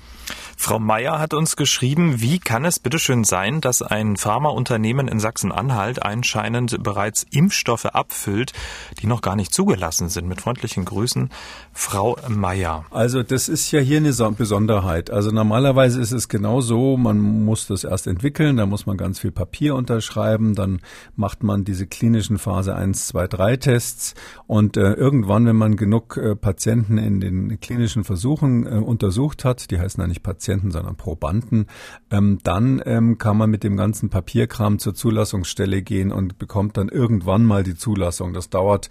Frau 0.61 0.81
Meyer 0.81 1.21
hat 1.21 1.35
uns 1.35 1.57
geschrieben, 1.57 2.21
wie 2.21 2.41
kann 2.41 2.65
es 2.65 2.81
bitteschön 2.81 3.23
sein, 3.23 3.61
dass 3.61 3.81
ein 3.81 4.17
Pharmaunternehmen 4.17 5.07
in 5.07 5.21
Sachsen-Anhalt 5.21 6.03
anscheinend 6.03 6.83
bereits 6.83 7.25
Impfstoffe 7.31 7.48
abfüllt, 7.95 8.53
die 9.01 9.07
noch 9.07 9.21
gar 9.21 9.37
nicht 9.37 9.55
zugelassen 9.55 10.09
sind? 10.09 10.29
Mit 10.29 10.41
freundlichen 10.41 10.85
Grüßen, 10.85 11.31
Frau 11.73 12.17
Meyer. 12.29 12.85
Also 12.91 13.23
das 13.23 13.49
ist 13.49 13.71
ja 13.71 13.81
hier 13.81 13.99
eine 13.99 14.13
Besonderheit. 14.33 15.11
Also 15.11 15.31
normalerweise 15.31 16.01
ist 16.01 16.13
es 16.13 16.29
genau 16.29 16.61
so, 16.61 16.97
man 16.97 17.19
muss 17.19 17.67
das 17.67 17.85
erst 17.85 18.07
entwickeln, 18.07 18.57
da 18.57 18.67
muss 18.67 18.87
man 18.87 18.97
ganz 18.97 19.21
viel 19.21 19.31
Papier 19.31 19.75
unterschreiben, 19.75 20.55
dann 20.55 20.81
macht 21.17 21.43
man 21.43 21.65
diese 21.65 21.87
klinischen 21.87 22.39
Phase 22.39 22.75
1, 22.75 23.07
2, 23.09 23.27
3 23.29 23.57
Tests 23.57 24.15
und 24.47 24.77
äh, 24.77 24.93
irgendwann, 24.95 25.47
wenn 25.47 25.57
man 25.57 25.77
genug 25.77 26.17
äh, 26.17 26.35
Patienten 26.35 26.99
in 26.99 27.21
den 27.21 27.61
klinischen 27.61 28.05
Versuchen 28.05 28.67
äh, 28.67 28.71
untersucht 28.71 29.45
hat, 29.45 29.71
die 29.71 29.79
heißen 29.79 30.03
eigentlich 30.03 30.23
Patienten, 30.23 30.39
Patienten, 30.39 30.71
sondern 30.71 30.97
Probanden, 30.97 31.67
ähm, 32.11 32.39
dann 32.43 32.83
ähm, 32.87 33.19
kann 33.19 33.37
man 33.37 33.51
mit 33.51 33.65
dem 33.65 33.77
ganzen 33.77 34.09
Papierkram 34.09 34.79
zur 34.79 34.95
Zulassungsstelle 34.95 35.83
gehen 35.83 36.13
und 36.13 36.39
bekommt 36.39 36.77
dann 36.77 36.89
irgendwann 36.89 37.38
mal 37.45 37.63
die 37.63 37.75
Zulassung. 37.75 38.33
Das 38.33 38.51
dauert 38.51 38.89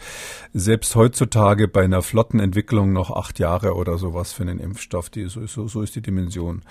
selbst 0.54 0.96
heutzutage 0.96 1.68
bei 1.68 1.84
einer 1.84 2.02
flotten 2.02 2.40
Entwicklung 2.40 2.94
noch 2.94 3.12
acht 3.12 3.40
Jahre 3.40 3.76
oder 3.76 3.98
sowas 3.98 4.34
für 4.34 4.44
einen 4.44 4.60
Impfstoff. 4.60 5.10
Die, 5.10 5.28
so, 5.28 5.46
so, 5.46 5.68
so 5.68 5.82
ist 5.82 5.96
die 5.96 6.02
Dimension. 6.02 6.62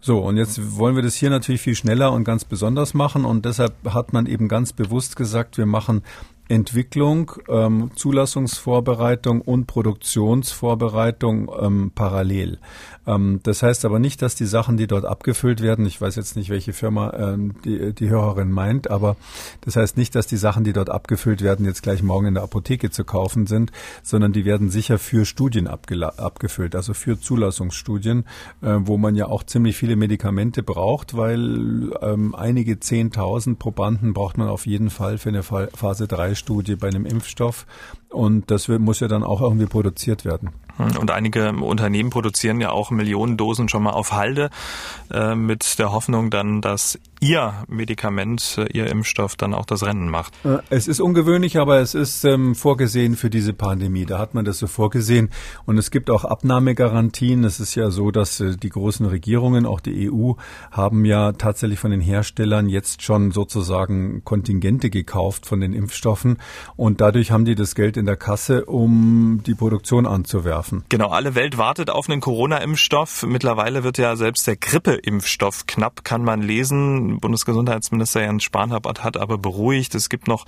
So, 0.00 0.18
und 0.18 0.36
jetzt 0.36 0.76
wollen 0.76 0.96
wir 0.96 1.02
das 1.02 1.14
hier 1.14 1.30
natürlich 1.30 1.60
viel 1.60 1.74
schneller 1.74 2.12
und 2.12 2.24
ganz 2.24 2.44
besonders 2.44 2.94
machen 2.94 3.24
und 3.24 3.44
deshalb 3.44 3.74
hat 3.92 4.12
man 4.12 4.26
eben 4.26 4.48
ganz 4.48 4.72
bewusst 4.72 5.16
gesagt, 5.16 5.58
wir 5.58 5.66
machen 5.66 6.02
Entwicklung, 6.48 7.32
ähm, 7.48 7.90
Zulassungsvorbereitung 7.96 9.40
und 9.40 9.66
Produktionsvorbereitung 9.66 11.50
ähm, 11.60 11.92
parallel. 11.94 12.58
Ähm, 13.06 13.40
das 13.42 13.62
heißt 13.62 13.84
aber 13.84 13.98
nicht, 13.98 14.22
dass 14.22 14.36
die 14.36 14.46
Sachen, 14.46 14.76
die 14.76 14.86
dort 14.86 15.04
abgefüllt 15.04 15.60
werden, 15.60 15.86
ich 15.86 16.00
weiß 16.00 16.14
jetzt 16.16 16.36
nicht, 16.36 16.48
welche 16.50 16.72
Firma 16.72 17.12
ähm, 17.14 17.54
die, 17.64 17.92
die 17.92 18.10
Hörerin 18.10 18.50
meint, 18.52 18.90
aber 18.90 19.16
das 19.62 19.76
heißt 19.76 19.96
nicht, 19.96 20.14
dass 20.14 20.26
die 20.26 20.36
Sachen, 20.36 20.62
die 20.62 20.72
dort 20.72 20.88
abgefüllt 20.90 21.42
werden, 21.42 21.66
jetzt 21.66 21.82
gleich 21.82 22.02
morgen 22.02 22.26
in 22.26 22.34
der 22.34 22.44
Apotheke 22.44 22.90
zu 22.90 23.04
kaufen 23.04 23.46
sind, 23.46 23.72
sondern 24.02 24.32
die 24.32 24.44
werden 24.44 24.70
sicher 24.70 24.98
für 24.98 25.24
Studien 25.24 25.66
abgefüllt, 25.66 26.76
also 26.76 26.94
für 26.94 27.18
Zulassungsstudien, 27.18 28.24
äh, 28.62 28.76
wo 28.80 28.98
man 28.98 29.16
ja 29.16 29.26
auch 29.26 29.42
ziemlich 29.42 29.76
viele 29.76 29.96
Medikamente 29.96 30.62
braucht, 30.62 31.16
weil 31.16 31.92
ähm, 32.02 32.34
einige 32.36 32.78
Zehntausend 32.78 33.58
Probanden 33.58 34.14
braucht 34.14 34.38
man 34.38 34.48
auf 34.48 34.66
jeden 34.66 34.90
Fall 34.90 35.18
für 35.18 35.30
eine 35.30 35.42
Phase 35.42 36.06
3 36.06 36.35
Studie 36.36 36.76
bei 36.76 36.88
einem 36.88 37.06
Impfstoff. 37.06 37.66
Und 38.10 38.50
das 38.50 38.68
muss 38.68 39.00
ja 39.00 39.08
dann 39.08 39.22
auch 39.22 39.40
irgendwie 39.40 39.66
produziert 39.66 40.24
werden. 40.24 40.50
Hm, 40.76 40.96
und 40.98 41.10
einige 41.10 41.52
Unternehmen 41.52 42.10
produzieren 42.10 42.60
ja 42.60 42.70
auch 42.70 42.90
Millionen 42.90 43.36
Dosen 43.36 43.68
schon 43.68 43.82
mal 43.82 43.90
auf 43.90 44.12
Halde 44.12 44.50
äh, 45.10 45.34
mit 45.34 45.78
der 45.78 45.92
Hoffnung 45.92 46.30
dann, 46.30 46.60
dass 46.60 46.98
Ihr 47.20 47.54
Medikament, 47.66 48.58
äh, 48.58 48.66
Ihr 48.76 48.88
Impfstoff 48.88 49.36
dann 49.36 49.54
auch 49.54 49.64
das 49.64 49.84
Rennen 49.84 50.10
macht. 50.10 50.34
Äh, 50.44 50.58
es 50.68 50.86
ist 50.86 51.00
ungewöhnlich, 51.00 51.58
aber 51.58 51.80
es 51.80 51.94
ist 51.94 52.24
ähm, 52.24 52.54
vorgesehen 52.54 53.16
für 53.16 53.30
diese 53.30 53.54
Pandemie. 53.54 54.04
Da 54.04 54.18
hat 54.18 54.34
man 54.34 54.44
das 54.44 54.58
so 54.58 54.66
vorgesehen. 54.66 55.30
Und 55.64 55.78
es 55.78 55.90
gibt 55.90 56.10
auch 56.10 56.24
Abnahmegarantien. 56.24 57.44
Es 57.44 57.58
ist 57.58 57.74
ja 57.74 57.90
so, 57.90 58.10
dass 58.10 58.40
äh, 58.40 58.56
die 58.56 58.68
großen 58.68 59.06
Regierungen, 59.06 59.64
auch 59.64 59.80
die 59.80 60.10
EU, 60.10 60.32
haben 60.70 61.06
ja 61.06 61.32
tatsächlich 61.32 61.78
von 61.78 61.90
den 61.90 62.02
Herstellern 62.02 62.68
jetzt 62.68 63.02
schon 63.02 63.30
sozusagen 63.30 64.22
Kontingente 64.24 64.90
gekauft 64.90 65.46
von 65.46 65.60
den 65.60 65.72
Impfstoffen. 65.72 66.36
Und 66.76 67.00
dadurch 67.00 67.30
haben 67.30 67.46
die 67.46 67.54
das 67.54 67.74
Geld 67.74 67.95
in 67.96 68.06
der 68.06 68.16
Kasse, 68.16 68.64
um 68.64 69.42
die 69.46 69.54
Produktion 69.54 70.06
anzuwerfen. 70.06 70.84
Genau, 70.88 71.08
alle 71.08 71.34
Welt 71.34 71.58
wartet 71.58 71.90
auf 71.90 72.08
einen 72.08 72.20
Corona-Impfstoff. 72.20 73.24
Mittlerweile 73.24 73.84
wird 73.84 73.98
ja 73.98 74.16
selbst 74.16 74.46
der 74.46 74.56
Grippe-Impfstoff 74.56 75.66
knapp, 75.66 76.04
kann 76.04 76.24
man 76.24 76.42
lesen. 76.42 77.20
Bundesgesundheitsminister 77.20 78.22
Jens 78.22 78.44
Spahn 78.44 78.72
hat 78.72 79.16
aber 79.16 79.38
beruhigt. 79.38 79.94
Es 79.94 80.08
gibt 80.08 80.28
noch 80.28 80.46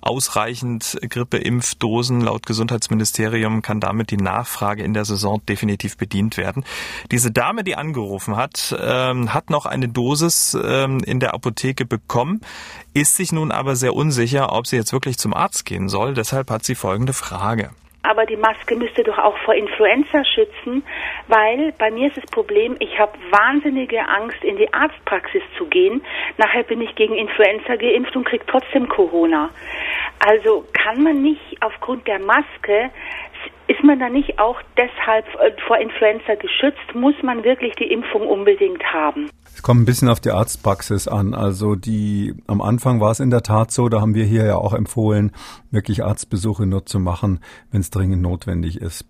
ausreichend 0.00 0.98
Grippeimpfdosen. 1.08 2.20
Laut 2.20 2.46
Gesundheitsministerium 2.46 3.62
kann 3.62 3.80
damit 3.80 4.10
die 4.10 4.16
Nachfrage 4.16 4.82
in 4.82 4.94
der 4.94 5.04
Saison 5.04 5.40
definitiv 5.46 5.96
bedient 5.96 6.36
werden. 6.36 6.64
Diese 7.10 7.30
Dame, 7.30 7.64
die 7.64 7.76
angerufen 7.76 8.36
hat, 8.36 8.76
ähm, 8.80 9.34
hat 9.34 9.50
noch 9.50 9.66
eine 9.66 9.88
Dosis 9.88 10.56
ähm, 10.60 11.00
in 11.00 11.20
der 11.20 11.34
Apotheke 11.34 11.84
bekommen, 11.84 12.40
ist 12.94 13.16
sich 13.16 13.32
nun 13.32 13.52
aber 13.52 13.76
sehr 13.76 13.94
unsicher, 13.94 14.52
ob 14.52 14.66
sie 14.66 14.76
jetzt 14.76 14.92
wirklich 14.92 15.18
zum 15.18 15.34
Arzt 15.34 15.64
gehen 15.64 15.88
soll. 15.88 16.14
Deshalb 16.14 16.50
hat 16.50 16.64
sie 16.64 16.74
folgende 16.88 17.12
Frage 17.12 17.70
aber 18.08 18.24
die 18.24 18.36
Maske 18.36 18.74
müsste 18.74 19.02
doch 19.02 19.18
auch 19.18 19.36
vor 19.44 19.54
Influenza 19.54 20.24
schützen, 20.24 20.82
weil 21.26 21.72
bei 21.78 21.90
mir 21.90 22.08
ist 22.08 22.16
das 22.16 22.24
Problem, 22.26 22.76
ich 22.78 22.98
habe 22.98 23.12
wahnsinnige 23.30 24.08
Angst, 24.08 24.42
in 24.42 24.56
die 24.56 24.72
Arztpraxis 24.72 25.42
zu 25.58 25.66
gehen. 25.66 26.02
Nachher 26.38 26.62
bin 26.62 26.80
ich 26.80 26.94
gegen 26.94 27.14
Influenza 27.14 27.76
geimpft 27.76 28.16
und 28.16 28.24
kriege 28.24 28.44
trotzdem 28.46 28.88
Corona. 28.88 29.50
Also 30.26 30.64
kann 30.72 31.02
man 31.02 31.20
nicht 31.20 31.58
aufgrund 31.60 32.06
der 32.06 32.18
Maske 32.18 32.90
ist 33.66 33.84
man 33.84 33.98
da 33.98 34.08
nicht 34.08 34.38
auch 34.38 34.56
deshalb 34.76 35.26
äh, 35.34 35.52
vor 35.66 35.78
Influenza 35.78 36.34
geschützt? 36.34 36.94
Muss 36.94 37.14
man 37.22 37.44
wirklich 37.44 37.74
die 37.74 37.90
Impfung 37.92 38.26
unbedingt 38.26 38.82
haben? 38.84 39.30
Es 39.54 39.62
kommt 39.62 39.82
ein 39.82 39.84
bisschen 39.84 40.08
auf 40.08 40.20
die 40.20 40.30
Arztpraxis 40.30 41.08
an. 41.08 41.34
Also 41.34 41.74
die 41.74 42.34
am 42.46 42.60
Anfang 42.60 43.00
war 43.00 43.10
es 43.10 43.20
in 43.20 43.30
der 43.30 43.42
Tat 43.42 43.70
so, 43.70 43.88
da 43.88 44.00
haben 44.00 44.14
wir 44.14 44.24
hier 44.24 44.44
ja 44.44 44.56
auch 44.56 44.72
empfohlen, 44.72 45.32
wirklich 45.70 46.04
Arztbesuche 46.04 46.66
nur 46.66 46.86
zu 46.86 46.98
machen, 46.98 47.40
wenn 47.70 47.80
es 47.80 47.90
dringend 47.90 48.22
notwendig 48.22 48.80
ist. 48.80 49.04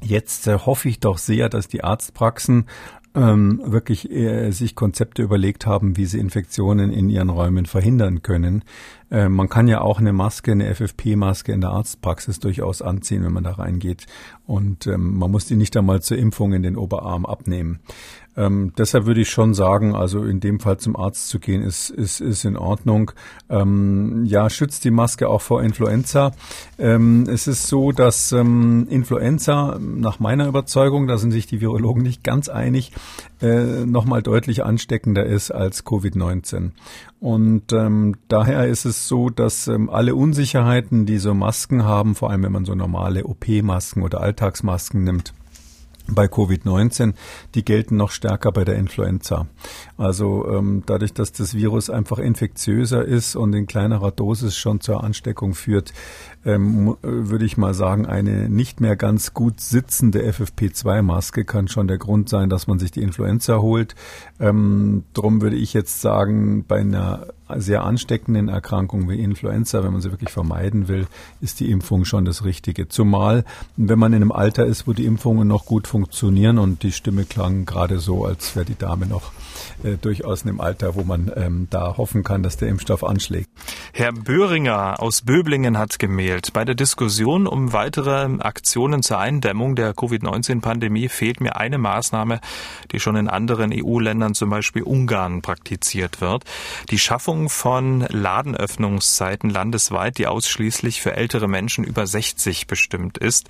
Jetzt 0.00 0.46
äh, 0.46 0.58
hoffe 0.58 0.88
ich 0.88 1.00
doch 1.00 1.18
sehr, 1.18 1.48
dass 1.48 1.66
die 1.66 1.82
Arztpraxen 1.82 2.68
ähm, 3.14 3.60
wirklich 3.64 4.10
äh, 4.10 4.50
sich 4.50 4.74
Konzepte 4.74 5.22
überlegt 5.22 5.66
haben, 5.66 5.96
wie 5.96 6.06
sie 6.06 6.18
Infektionen 6.18 6.92
in 6.92 7.08
ihren 7.08 7.30
Räumen 7.30 7.66
verhindern 7.66 8.22
können. 8.22 8.64
Äh, 9.10 9.28
man 9.28 9.48
kann 9.48 9.68
ja 9.68 9.80
auch 9.80 9.98
eine 9.98 10.12
Maske, 10.12 10.52
eine 10.52 10.74
FFP-Maske 10.74 11.52
in 11.52 11.60
der 11.60 11.70
Arztpraxis 11.70 12.38
durchaus 12.38 12.82
anziehen, 12.82 13.24
wenn 13.24 13.32
man 13.32 13.44
da 13.44 13.52
reingeht. 13.52 14.06
Und 14.46 14.86
ähm, 14.86 15.18
man 15.18 15.30
muss 15.30 15.46
die 15.46 15.56
nicht 15.56 15.76
einmal 15.76 16.02
zur 16.02 16.18
Impfung 16.18 16.52
in 16.52 16.62
den 16.62 16.76
Oberarm 16.76 17.26
abnehmen. 17.26 17.80
Ähm, 18.38 18.72
deshalb 18.78 19.06
würde 19.06 19.20
ich 19.20 19.30
schon 19.30 19.52
sagen, 19.52 19.96
also 19.96 20.22
in 20.24 20.38
dem 20.38 20.60
Fall 20.60 20.78
zum 20.78 20.94
Arzt 20.94 21.28
zu 21.28 21.40
gehen, 21.40 21.60
ist, 21.60 21.90
ist, 21.90 22.20
ist 22.20 22.44
in 22.44 22.56
Ordnung. 22.56 23.10
Ähm, 23.50 24.24
ja, 24.26 24.48
schützt 24.48 24.84
die 24.84 24.92
Maske 24.92 25.28
auch 25.28 25.42
vor 25.42 25.60
Influenza. 25.60 26.30
Ähm, 26.78 27.24
es 27.28 27.48
ist 27.48 27.66
so, 27.66 27.90
dass 27.90 28.30
ähm, 28.30 28.86
Influenza 28.88 29.76
nach 29.80 30.20
meiner 30.20 30.46
Überzeugung, 30.46 31.08
da 31.08 31.18
sind 31.18 31.32
sich 31.32 31.46
die 31.46 31.60
Virologen 31.60 32.04
nicht 32.04 32.22
ganz 32.22 32.48
einig, 32.48 32.92
äh, 33.42 33.84
nochmal 33.84 34.22
deutlich 34.22 34.64
ansteckender 34.64 35.26
ist 35.26 35.50
als 35.50 35.84
Covid-19. 35.84 36.70
Und 37.18 37.72
ähm, 37.72 38.14
daher 38.28 38.68
ist 38.68 38.84
es 38.84 39.08
so, 39.08 39.30
dass 39.30 39.66
ähm, 39.66 39.90
alle 39.90 40.14
Unsicherheiten, 40.14 41.06
die 41.06 41.18
so 41.18 41.34
Masken 41.34 41.82
haben, 41.82 42.14
vor 42.14 42.30
allem 42.30 42.44
wenn 42.44 42.52
man 42.52 42.64
so 42.64 42.76
normale 42.76 43.24
OP-Masken 43.24 44.04
oder 44.04 44.20
Alltagsmasken 44.20 45.02
nimmt, 45.02 45.34
bei 46.10 46.26
Covid-19, 46.26 47.14
die 47.54 47.64
gelten 47.64 47.96
noch 47.96 48.10
stärker 48.10 48.52
bei 48.52 48.64
der 48.64 48.76
Influenza. 48.76 49.46
Also 49.96 50.48
ähm, 50.50 50.82
dadurch, 50.86 51.12
dass 51.12 51.32
das 51.32 51.54
Virus 51.54 51.90
einfach 51.90 52.18
infektiöser 52.18 53.04
ist 53.04 53.36
und 53.36 53.52
in 53.54 53.66
kleinerer 53.66 54.10
Dosis 54.10 54.56
schon 54.56 54.80
zur 54.80 55.04
Ansteckung 55.04 55.54
führt, 55.54 55.92
ähm, 56.44 56.96
würde 57.02 57.44
ich 57.44 57.56
mal 57.56 57.74
sagen, 57.74 58.06
eine 58.06 58.48
nicht 58.48 58.80
mehr 58.80 58.96
ganz 58.96 59.34
gut 59.34 59.60
sitzende 59.60 60.22
FFP2-Maske 60.22 61.44
kann 61.44 61.68
schon 61.68 61.88
der 61.88 61.98
Grund 61.98 62.28
sein, 62.28 62.48
dass 62.48 62.66
man 62.66 62.78
sich 62.78 62.90
die 62.90 63.02
Influenza 63.02 63.58
holt. 63.58 63.94
Ähm, 64.40 65.04
drum 65.12 65.42
würde 65.42 65.56
ich 65.56 65.74
jetzt 65.74 66.00
sagen, 66.00 66.64
bei 66.66 66.80
einer 66.80 67.26
sehr 67.56 67.82
ansteckenden 67.82 68.48
Erkrankungen 68.48 69.08
wie 69.08 69.20
Influenza, 69.20 69.82
wenn 69.84 69.92
man 69.92 70.00
sie 70.00 70.10
wirklich 70.10 70.30
vermeiden 70.30 70.88
will, 70.88 71.06
ist 71.40 71.60
die 71.60 71.70
Impfung 71.70 72.04
schon 72.04 72.24
das 72.24 72.44
Richtige. 72.44 72.88
Zumal, 72.88 73.44
wenn 73.76 73.98
man 73.98 74.12
in 74.12 74.22
einem 74.22 74.32
Alter 74.32 74.66
ist, 74.66 74.86
wo 74.86 74.92
die 74.92 75.04
Impfungen 75.04 75.48
noch 75.48 75.66
gut 75.66 75.86
funktionieren 75.86 76.58
und 76.58 76.82
die 76.82 76.92
Stimme 76.92 77.24
klang 77.24 77.64
gerade 77.64 77.98
so, 77.98 78.24
als 78.24 78.56
wäre 78.56 78.66
die 78.66 78.76
Dame 78.78 79.06
noch 79.06 79.32
äh, 79.82 79.96
durchaus 79.96 80.42
in 80.42 80.50
einem 80.50 80.60
Alter, 80.60 80.94
wo 80.94 81.02
man 81.02 81.30
ähm, 81.36 81.68
da 81.70 81.96
hoffen 81.96 82.24
kann, 82.24 82.42
dass 82.42 82.56
der 82.56 82.68
Impfstoff 82.68 83.04
anschlägt. 83.04 83.48
Herr 83.92 84.12
Böhringer 84.12 85.00
aus 85.00 85.22
Böblingen 85.22 85.78
hat 85.78 85.98
gemählt. 85.98 86.52
Bei 86.52 86.64
der 86.64 86.74
Diskussion 86.74 87.46
um 87.46 87.72
weitere 87.72 88.28
Aktionen 88.40 89.02
zur 89.02 89.18
Eindämmung 89.18 89.74
der 89.74 89.94
Covid-19-Pandemie 89.94 91.08
fehlt 91.08 91.40
mir 91.40 91.56
eine 91.56 91.78
Maßnahme, 91.78 92.40
die 92.92 93.00
schon 93.00 93.16
in 93.16 93.28
anderen 93.28 93.72
EU-Ländern, 93.72 94.34
zum 94.34 94.50
Beispiel 94.50 94.82
Ungarn, 94.82 95.42
praktiziert 95.42 96.20
wird. 96.20 96.44
Die 96.90 96.98
Schaffung 96.98 97.37
von 97.46 98.00
Ladenöffnungszeiten 98.08 99.50
landesweit, 99.50 100.18
die 100.18 100.26
ausschließlich 100.26 101.00
für 101.00 101.14
ältere 101.14 101.46
Menschen 101.46 101.84
über 101.84 102.08
60 102.08 102.66
bestimmt 102.66 103.18
ist. 103.18 103.48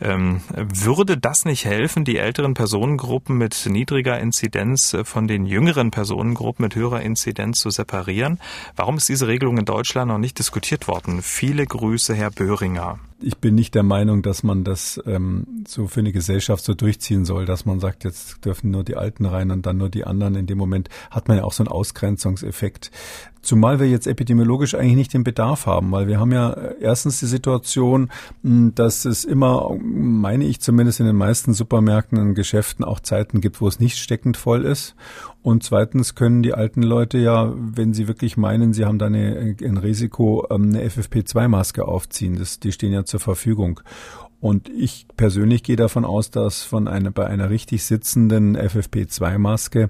Ähm, 0.00 0.42
würde 0.54 1.16
das 1.16 1.44
nicht 1.44 1.64
helfen, 1.64 2.04
die 2.04 2.18
älteren 2.18 2.54
Personengruppen 2.54 3.36
mit 3.36 3.66
niedriger 3.68 4.20
Inzidenz 4.20 4.96
von 5.02 5.26
den 5.26 5.46
jüngeren 5.46 5.90
Personengruppen 5.90 6.62
mit 6.62 6.76
höherer 6.76 7.02
Inzidenz 7.02 7.58
zu 7.58 7.70
separieren? 7.70 8.38
Warum 8.76 8.98
ist 8.98 9.08
diese 9.08 9.26
Regelung 9.26 9.58
in 9.58 9.64
Deutschland 9.64 10.12
noch 10.12 10.18
nicht 10.18 10.38
diskutiert 10.38 10.86
worden? 10.86 11.20
Viele 11.22 11.66
Grüße, 11.66 12.14
Herr 12.14 12.30
Böhringer 12.30 13.00
ich 13.24 13.38
bin 13.38 13.54
nicht 13.54 13.74
der 13.74 13.82
Meinung, 13.82 14.22
dass 14.22 14.42
man 14.42 14.64
das 14.64 15.02
ähm, 15.06 15.64
so 15.66 15.86
für 15.86 16.00
eine 16.00 16.12
Gesellschaft 16.12 16.64
so 16.64 16.74
durchziehen 16.74 17.24
soll, 17.24 17.46
dass 17.46 17.64
man 17.64 17.80
sagt, 17.80 18.04
jetzt 18.04 18.44
dürfen 18.44 18.70
nur 18.70 18.84
die 18.84 18.96
Alten 18.96 19.24
rein 19.24 19.50
und 19.50 19.66
dann 19.66 19.78
nur 19.78 19.88
die 19.88 20.04
anderen. 20.04 20.34
In 20.34 20.46
dem 20.46 20.58
Moment 20.58 20.88
hat 21.10 21.28
man 21.28 21.38
ja 21.38 21.44
auch 21.44 21.52
so 21.52 21.62
einen 21.62 21.68
Ausgrenzungseffekt. 21.68 22.90
Zumal 23.44 23.78
wir 23.78 23.88
jetzt 23.88 24.06
epidemiologisch 24.06 24.74
eigentlich 24.74 24.96
nicht 24.96 25.14
den 25.14 25.22
Bedarf 25.22 25.66
haben, 25.66 25.92
weil 25.92 26.08
wir 26.08 26.18
haben 26.18 26.32
ja 26.32 26.52
äh, 26.52 26.74
erstens 26.80 27.20
die 27.20 27.26
Situation, 27.26 28.10
dass 28.42 29.04
es 29.04 29.24
immer, 29.24 29.76
meine 29.80 30.44
ich 30.44 30.60
zumindest 30.60 31.00
in 31.00 31.06
den 31.06 31.16
meisten 31.16 31.52
Supermärkten 31.52 32.18
und 32.18 32.34
Geschäften 32.34 32.84
auch 32.84 33.00
Zeiten 33.00 33.40
gibt, 33.40 33.60
wo 33.60 33.68
es 33.68 33.80
nicht 33.80 33.98
steckend 33.98 34.36
voll 34.36 34.64
ist. 34.64 34.96
Und 35.42 35.62
zweitens 35.62 36.14
können 36.14 36.42
die 36.42 36.54
alten 36.54 36.82
Leute 36.82 37.18
ja, 37.18 37.52
wenn 37.54 37.92
sie 37.92 38.08
wirklich 38.08 38.38
meinen, 38.38 38.72
sie 38.72 38.86
haben 38.86 38.98
da 38.98 39.06
eine, 39.06 39.54
ein 39.60 39.76
Risiko, 39.76 40.46
ähm, 40.50 40.70
eine 40.70 40.88
FFP2-Maske 40.88 41.86
aufziehen. 41.86 42.38
Das, 42.38 42.60
die 42.60 42.72
stehen 42.72 42.94
ja 42.94 43.04
zur 43.04 43.20
Verfügung. 43.20 43.80
Und 44.44 44.68
ich 44.68 45.06
persönlich 45.16 45.62
gehe 45.62 45.76
davon 45.76 46.04
aus, 46.04 46.30
dass 46.30 46.64
von 46.64 46.86
einer, 46.86 47.10
bei 47.10 47.26
einer 47.26 47.48
richtig 47.48 47.82
sitzenden 47.82 48.58
FFP2-Maske 48.58 49.88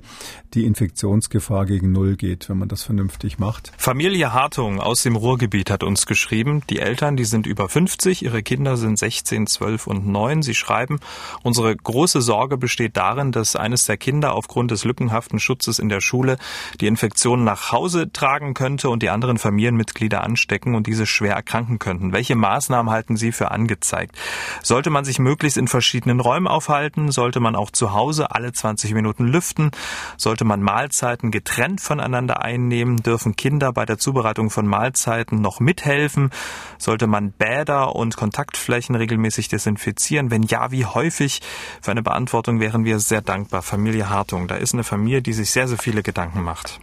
die 0.55 0.64
Infektionsgefahr 0.64 1.67
gegen 1.67 1.90
Null 1.90 2.14
geht, 2.14 2.49
wenn 2.49 2.59
man 2.59 2.69
das 2.69 2.85
vernünftig 2.85 3.40
macht. 3.40 3.73
Familie 3.77 4.33
Hartung 4.33 4.79
aus 4.79 5.03
dem 5.03 5.17
Ruhrgebiet 5.17 5.73
hat 5.73 5.83
uns 5.83 6.07
geschrieben, 6.07 6.62
die 6.71 6.79
Eltern, 6.79 7.17
die 7.17 7.25
sind 7.25 7.49
über 7.49 7.69
50, 7.69 8.23
ihre 8.23 8.45
Kinder 8.45 8.77
sind 8.77 8.97
16, 8.97 9.49
12 9.49 9.88
und 9.88 10.07
9. 10.07 10.43
Sie 10.43 10.55
schreiben, 10.55 11.01
unsere 11.43 11.75
große 11.75 12.23
Sorge 12.23 12.57
besteht 12.57 12.97
darin, 12.97 13.33
dass 13.33 13.57
eines 13.57 13.87
der 13.87 13.97
Kinder 13.97 14.37
aufgrund 14.37 14.71
des 14.71 14.85
lückenhaften 14.85 15.40
Schutzes 15.40 15.81
in 15.81 15.88
der 15.88 16.01
Schule 16.01 16.38
die 16.81 16.87
Infektion 16.87 17.43
nach 17.43 17.73
Hause 17.73 18.12
tragen 18.12 18.55
könnte 18.55 18.88
und 18.88 19.03
die 19.03 19.11
anderen 19.11 19.38
Familienmitglieder 19.38 20.23
anstecken 20.23 20.77
und 20.77 20.87
diese 20.87 21.07
schwer 21.07 21.35
erkranken 21.35 21.81
könnten. 21.81 22.12
Welche 22.12 22.37
Maßnahmen 22.37 22.93
halten 22.93 23.17
Sie 23.17 23.33
für 23.33 23.51
angezeigt? 23.51 24.17
Sollte 24.63 24.91
man 24.91 25.05
sich 25.05 25.19
möglichst 25.19 25.57
in 25.57 25.69
verschiedenen 25.69 26.21
Räumen 26.21 26.47
aufhalten? 26.47 27.11
Sollte 27.11 27.41
man 27.41 27.57
auch 27.57 27.71
zu 27.71 27.93
Hause 27.93 28.31
alle 28.31 28.53
20 28.53 28.95
Minuten 28.95 29.27
lüften? 29.27 29.71
Sollte 30.17 30.45
man 30.45 30.63
Mahlzeiten 30.63 31.31
getrennt 31.31 31.81
voneinander 31.81 32.43
einnehmen? 32.43 32.97
Dürfen 32.99 33.37
Kinder 33.37 33.73
bei 33.73 33.85
der 33.85 33.99
Zubereitung 33.99 34.51
von 34.51 34.67
Mahlzeiten 34.67 35.41
noch 35.41 35.61
mithelfen? 35.61 36.31
Sollte 36.79 37.07
man 37.07 37.33
Bäder 37.33 37.95
und 37.95 38.17
Kontaktflächen 38.17 38.95
regelmäßig 38.95 39.49
desinfizieren? 39.49 40.31
Wenn 40.31 40.43
ja, 40.43 40.71
wie 40.71 40.87
häufig? 40.87 41.41
Für 41.81 41.91
eine 41.91 42.03
Beantwortung 42.03 42.61
wären 42.61 42.85
wir 42.85 42.99
sehr 43.01 43.23
dankbar. 43.23 43.63
Familie 43.63 44.09
Hartung, 44.09 44.49
da 44.49 44.57
ist 44.57 44.75
eine 44.75 44.85
Familie, 44.85 45.23
die 45.23 45.33
sich 45.33 45.51
sehr, 45.51 45.69
sehr 45.69 45.79
viele 45.79 46.03
Gedanken 46.03 46.43
macht. 46.43 46.81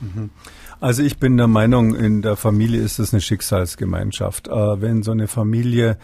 Mhm. 0.00 0.30
Also 0.82 1.04
ich 1.04 1.18
bin 1.18 1.36
der 1.36 1.46
Meinung, 1.46 1.94
in 1.94 2.22
der 2.22 2.34
Familie 2.34 2.80
ist 2.80 2.98
es 2.98 3.12
eine 3.12 3.20
Schicksalsgemeinschaft. 3.20 4.48
Äh, 4.48 4.80
wenn 4.80 5.04
so 5.04 5.12
eine 5.12 5.28
Familie 5.28 5.96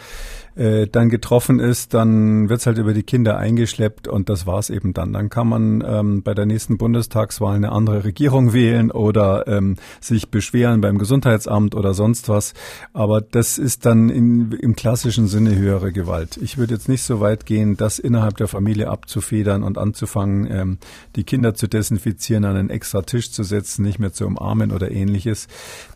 äh, 0.58 0.86
dann 0.86 1.08
getroffen 1.08 1.60
ist, 1.60 1.94
dann 1.94 2.48
wird's 2.48 2.66
halt 2.66 2.78
über 2.78 2.92
die 2.92 3.04
Kinder 3.04 3.38
eingeschleppt 3.38 4.08
und 4.08 4.28
das 4.28 4.46
war's 4.46 4.70
eben 4.70 4.92
dann. 4.92 5.12
Dann 5.12 5.30
kann 5.30 5.48
man 5.48 5.84
ähm, 5.86 6.22
bei 6.22 6.34
der 6.34 6.46
nächsten 6.46 6.78
Bundestagswahl 6.78 7.54
eine 7.54 7.72
andere 7.72 8.04
Regierung 8.04 8.52
wählen 8.52 8.90
oder 8.90 9.46
ähm, 9.46 9.76
sich 10.00 10.30
beschweren 10.30 10.80
beim 10.80 10.98
Gesundheitsamt 10.98 11.74
oder 11.74 11.94
sonst 11.94 12.28
was. 12.28 12.54
Aber 12.92 13.20
das 13.20 13.58
ist 13.58 13.86
dann 13.86 14.08
in, 14.10 14.52
im 14.52 14.74
klassischen 14.74 15.28
Sinne 15.28 15.56
höhere 15.56 15.92
Gewalt. 15.92 16.36
Ich 16.42 16.58
würde 16.58 16.74
jetzt 16.74 16.88
nicht 16.88 17.02
so 17.02 17.20
weit 17.20 17.46
gehen, 17.46 17.76
das 17.76 17.98
innerhalb 17.98 18.36
der 18.36 18.48
Familie 18.48 18.90
abzufedern 18.90 19.62
und 19.62 19.78
anzufangen, 19.78 20.48
ähm, 20.50 20.78
die 21.14 21.24
Kinder 21.24 21.54
zu 21.54 21.68
desinfizieren, 21.68 22.44
an 22.44 22.56
einen 22.56 22.70
extra 22.70 23.02
Tisch 23.02 23.30
zu 23.30 23.44
setzen, 23.44 23.84
nicht 23.84 23.98
mehr 24.00 24.12
zu 24.12 24.26
umarmen 24.26 24.67
oder 24.72 24.90
ähnliches. 24.90 25.46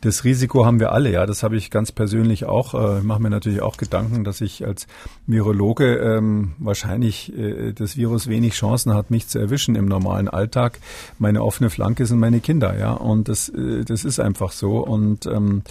Das 0.02 0.22
Risiko 0.24 0.64
haben 0.64 0.78
wir 0.78 0.92
alle, 0.92 1.11
ja. 1.11 1.26
Das 1.26 1.42
habe 1.42 1.56
ich 1.56 1.70
ganz 1.70 1.90
persönlich 1.90 2.44
auch. 2.44 2.74
Äh, 2.74 2.98
ich 2.98 3.04
mache 3.04 3.20
mir 3.20 3.30
natürlich 3.30 3.61
auch 3.61 3.76
Gedanken, 3.76 4.22
dass 4.24 4.40
ich 4.40 4.52
ich 4.52 4.66
als 4.66 4.87
Virologe 5.26 5.96
ähm, 5.96 6.52
wahrscheinlich 6.58 7.37
äh, 7.37 7.72
das 7.72 7.96
Virus 7.96 8.28
wenig 8.28 8.54
Chancen 8.54 8.94
hat, 8.94 9.11
mich 9.11 9.28
zu 9.28 9.38
erwischen 9.38 9.74
im 9.74 9.87
normalen 9.87 10.28
Alltag. 10.28 10.78
Meine 11.18 11.42
offene 11.42 11.70
Flanke 11.70 12.06
sind 12.06 12.18
meine 12.18 12.40
Kinder, 12.40 12.78
ja, 12.78 12.92
und 12.92 13.28
das, 13.28 13.48
äh, 13.48 13.85
das 13.85 14.04
ist 14.04 14.20
einfach 14.20 14.52
so. 14.52 14.78
Und 14.78 15.26
ähm, 15.26 15.62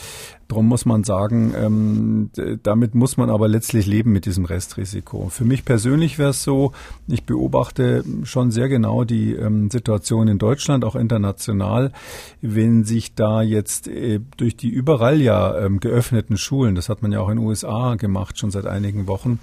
Darum 0.52 0.68
muss 0.68 0.86
man 0.86 1.06
sagen, 1.06 1.54
ähm, 1.56 2.30
damit 2.62 2.94
muss 2.94 3.16
man 3.16 3.30
aber 3.30 3.48
letztlich 3.48 3.86
leben 3.86 4.12
mit 4.12 4.26
diesem 4.26 4.44
Restrisiko. 4.44 5.30
Für 5.30 5.46
mich 5.46 5.64
persönlich 5.64 6.20
wäre 6.20 6.32
es 6.32 6.44
so, 6.44 6.74
ich 7.08 7.24
beobachte 7.24 8.04
schon 8.24 8.52
sehr 8.52 8.68
genau 8.68 9.06
die 9.06 9.32
ähm, 9.32 9.72
Situation 9.72 10.28
in 10.28 10.40
Deutschland, 10.40 10.84
auch 10.84 10.98
international, 10.98 11.94
wenn 12.42 12.84
sich 12.84 13.16
da 13.16 13.42
jetzt 13.42 13.88
äh, 13.88 14.20
durch 14.36 14.58
die 14.58 14.68
überall 14.68 15.22
ja 15.22 15.58
ähm, 15.58 15.80
geöffneten 15.80 16.36
Schulen, 16.36 16.76
das 16.76 16.90
hat 16.90 17.02
man 17.02 17.14
ja 17.14 17.22
auch 17.22 17.30
in 17.30 17.38
den 17.38 17.48
USA 17.48 17.96
gemacht, 17.96 18.38
schon 18.38 18.52
seit 18.52 18.66
einigen 18.66 19.08
Wochen, 19.08 19.40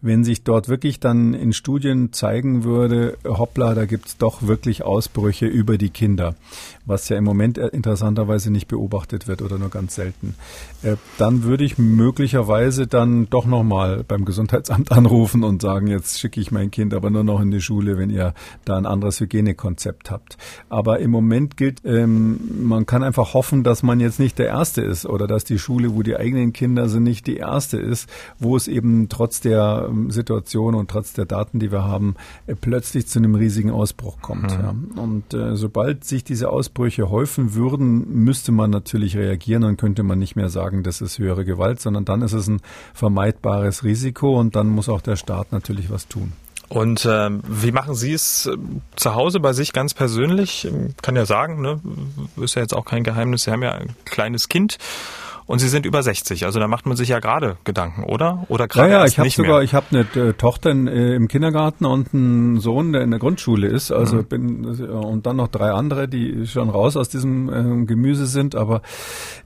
wenn 0.00 0.24
sich 0.24 0.42
dort 0.42 0.68
wirklich 0.68 0.98
dann 0.98 1.34
in 1.34 1.52
Studien 1.52 2.12
zeigen 2.12 2.64
würde, 2.64 3.16
hoppla, 3.24 3.74
da 3.74 3.84
gibt's 3.84 4.16
doch 4.16 4.42
wirklich 4.42 4.82
Ausbrüche 4.82 5.46
über 5.46 5.78
die 5.78 5.90
Kinder, 5.90 6.34
was 6.84 7.08
ja 7.08 7.16
im 7.16 7.24
Moment 7.24 7.58
interessanterweise 7.58 8.50
nicht 8.50 8.66
beobachtet 8.66 9.28
wird 9.28 9.40
oder 9.42 9.58
nur 9.58 9.70
ganz 9.70 9.94
selten. 9.94 10.34
Äh, 10.82 10.96
dann 11.18 11.42
würde 11.42 11.64
ich 11.64 11.76
möglicherweise 11.76 12.86
dann 12.86 13.28
doch 13.30 13.46
nochmal 13.46 14.04
beim 14.06 14.24
Gesundheitsamt 14.24 14.92
anrufen 14.98 15.42
und 15.42 15.60
sagen, 15.60 15.88
jetzt 15.88 16.20
schicke 16.20 16.40
ich 16.40 16.52
mein 16.52 16.70
Kind 16.70 16.94
aber 16.94 17.10
nur 17.10 17.24
noch 17.24 17.40
in 17.40 17.50
die 17.50 17.60
Schule, 17.60 17.98
wenn 17.98 18.10
ihr 18.10 18.34
da 18.64 18.76
ein 18.76 18.86
anderes 18.86 19.20
Hygienekonzept 19.20 20.10
habt. 20.10 20.38
Aber 20.68 21.00
im 21.00 21.10
Moment 21.10 21.56
gilt, 21.56 21.82
ähm, 21.84 22.38
man 22.62 22.86
kann 22.86 23.02
einfach 23.02 23.34
hoffen, 23.34 23.64
dass 23.64 23.82
man 23.82 23.98
jetzt 23.98 24.20
nicht 24.20 24.38
der 24.38 24.46
Erste 24.46 24.82
ist 24.82 25.04
oder 25.04 25.26
dass 25.26 25.44
die 25.44 25.58
Schule, 25.58 25.94
wo 25.94 26.02
die 26.02 26.16
eigenen 26.16 26.52
Kinder 26.52 26.88
sind, 26.88 27.02
nicht 27.02 27.26
die 27.26 27.36
erste 27.36 27.78
ist, 27.78 28.08
wo 28.38 28.56
es 28.56 28.68
eben 28.68 29.08
trotz 29.08 29.40
der 29.40 29.86
ähm, 29.88 30.10
Situation 30.10 30.74
und 30.76 30.90
trotz 30.90 31.12
der 31.12 31.24
Daten, 31.24 31.58
die 31.58 31.72
wir 31.72 31.84
haben, 31.84 32.14
äh, 32.46 32.54
plötzlich 32.54 33.08
zu 33.08 33.18
einem 33.18 33.34
riesigen 33.34 33.70
Ausbruch 33.72 34.20
kommt. 34.20 34.56
Mhm. 34.56 34.62
Ja. 34.62 35.02
Und 35.02 35.34
äh, 35.34 35.56
sobald 35.56 36.04
sich 36.04 36.22
diese 36.22 36.50
Ausbrüche 36.50 37.10
häufen 37.10 37.54
würden, 37.54 38.24
müsste 38.24 38.52
man 38.52 38.70
natürlich 38.70 39.16
reagieren, 39.16 39.62
dann 39.62 39.76
könnte 39.76 40.04
man 40.04 40.20
nicht 40.20 40.36
mehr 40.38 40.48
sagen, 40.48 40.82
das 40.82 41.00
ist 41.00 41.18
höhere 41.18 41.44
Gewalt, 41.44 41.80
sondern 41.80 42.04
dann 42.04 42.22
ist 42.22 42.32
es 42.32 42.48
ein 42.48 42.60
vermeidbares 42.94 43.84
Risiko 43.84 44.38
und 44.38 44.56
dann 44.56 44.68
muss 44.68 44.88
auch 44.88 45.02
der 45.02 45.16
Staat 45.16 45.52
natürlich 45.52 45.90
was 45.90 46.08
tun. 46.08 46.32
Und 46.68 47.06
äh, 47.06 47.30
wie 47.30 47.72
machen 47.72 47.94
Sie 47.94 48.12
es 48.12 48.46
äh, 48.46 48.56
zu 48.94 49.14
Hause 49.14 49.40
bei 49.40 49.52
sich 49.52 49.72
ganz 49.72 49.94
persönlich? 49.94 50.68
Kann 51.00 51.16
ja 51.16 51.24
sagen, 51.24 51.62
ne? 51.62 51.80
ist 52.36 52.56
ja 52.56 52.62
jetzt 52.62 52.74
auch 52.74 52.84
kein 52.84 53.04
Geheimnis. 53.04 53.44
Sie 53.44 53.50
haben 53.50 53.62
ja 53.62 53.72
ein 53.72 53.94
kleines 54.04 54.48
Kind 54.48 54.78
und 55.48 55.60
Sie 55.60 55.68
sind 55.68 55.86
über 55.86 56.02
60, 56.02 56.44
also 56.44 56.60
da 56.60 56.68
macht 56.68 56.84
man 56.84 56.94
sich 56.94 57.08
ja 57.08 57.20
gerade 57.20 57.56
Gedanken, 57.64 58.04
oder? 58.04 58.44
Oder 58.48 58.68
gerade 58.68 58.92
ja, 58.92 58.98
ja, 58.98 59.06
ich 59.06 59.18
habe 59.18 59.30
sogar, 59.30 59.62
ich 59.62 59.72
habe 59.72 59.86
eine 59.90 60.28
äh, 60.28 60.34
Tochter 60.34 60.70
in, 60.70 60.86
äh, 60.86 61.14
im 61.14 61.26
Kindergarten 61.26 61.86
und 61.86 62.12
einen 62.12 62.60
Sohn, 62.60 62.92
der 62.92 63.00
in 63.00 63.10
der 63.10 63.18
Grundschule 63.18 63.66
ist. 63.66 63.90
Also 63.90 64.16
mhm. 64.16 64.24
bin 64.26 64.66
und 64.66 65.24
dann 65.24 65.36
noch 65.36 65.48
drei 65.48 65.70
andere, 65.70 66.06
die 66.06 66.46
schon 66.46 66.68
raus 66.68 66.98
aus 66.98 67.08
diesem 67.08 67.48
äh, 67.48 67.86
Gemüse 67.86 68.26
sind. 68.26 68.56
Aber 68.56 68.82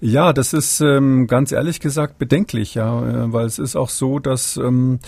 ja, 0.00 0.32
das 0.32 0.54
ist 0.54 0.80
ähm, 0.80 1.28
ganz 1.28 1.52
ehrlich 1.52 1.78
gesagt 1.78 2.18
bedenklich, 2.18 2.74
ja, 2.74 3.00
äh, 3.00 3.32
weil 3.32 3.46
es 3.46 3.60
ist 3.60 3.76
auch 3.76 3.88
so, 3.88 4.18
dass 4.18 4.56
ähm, 4.56 4.98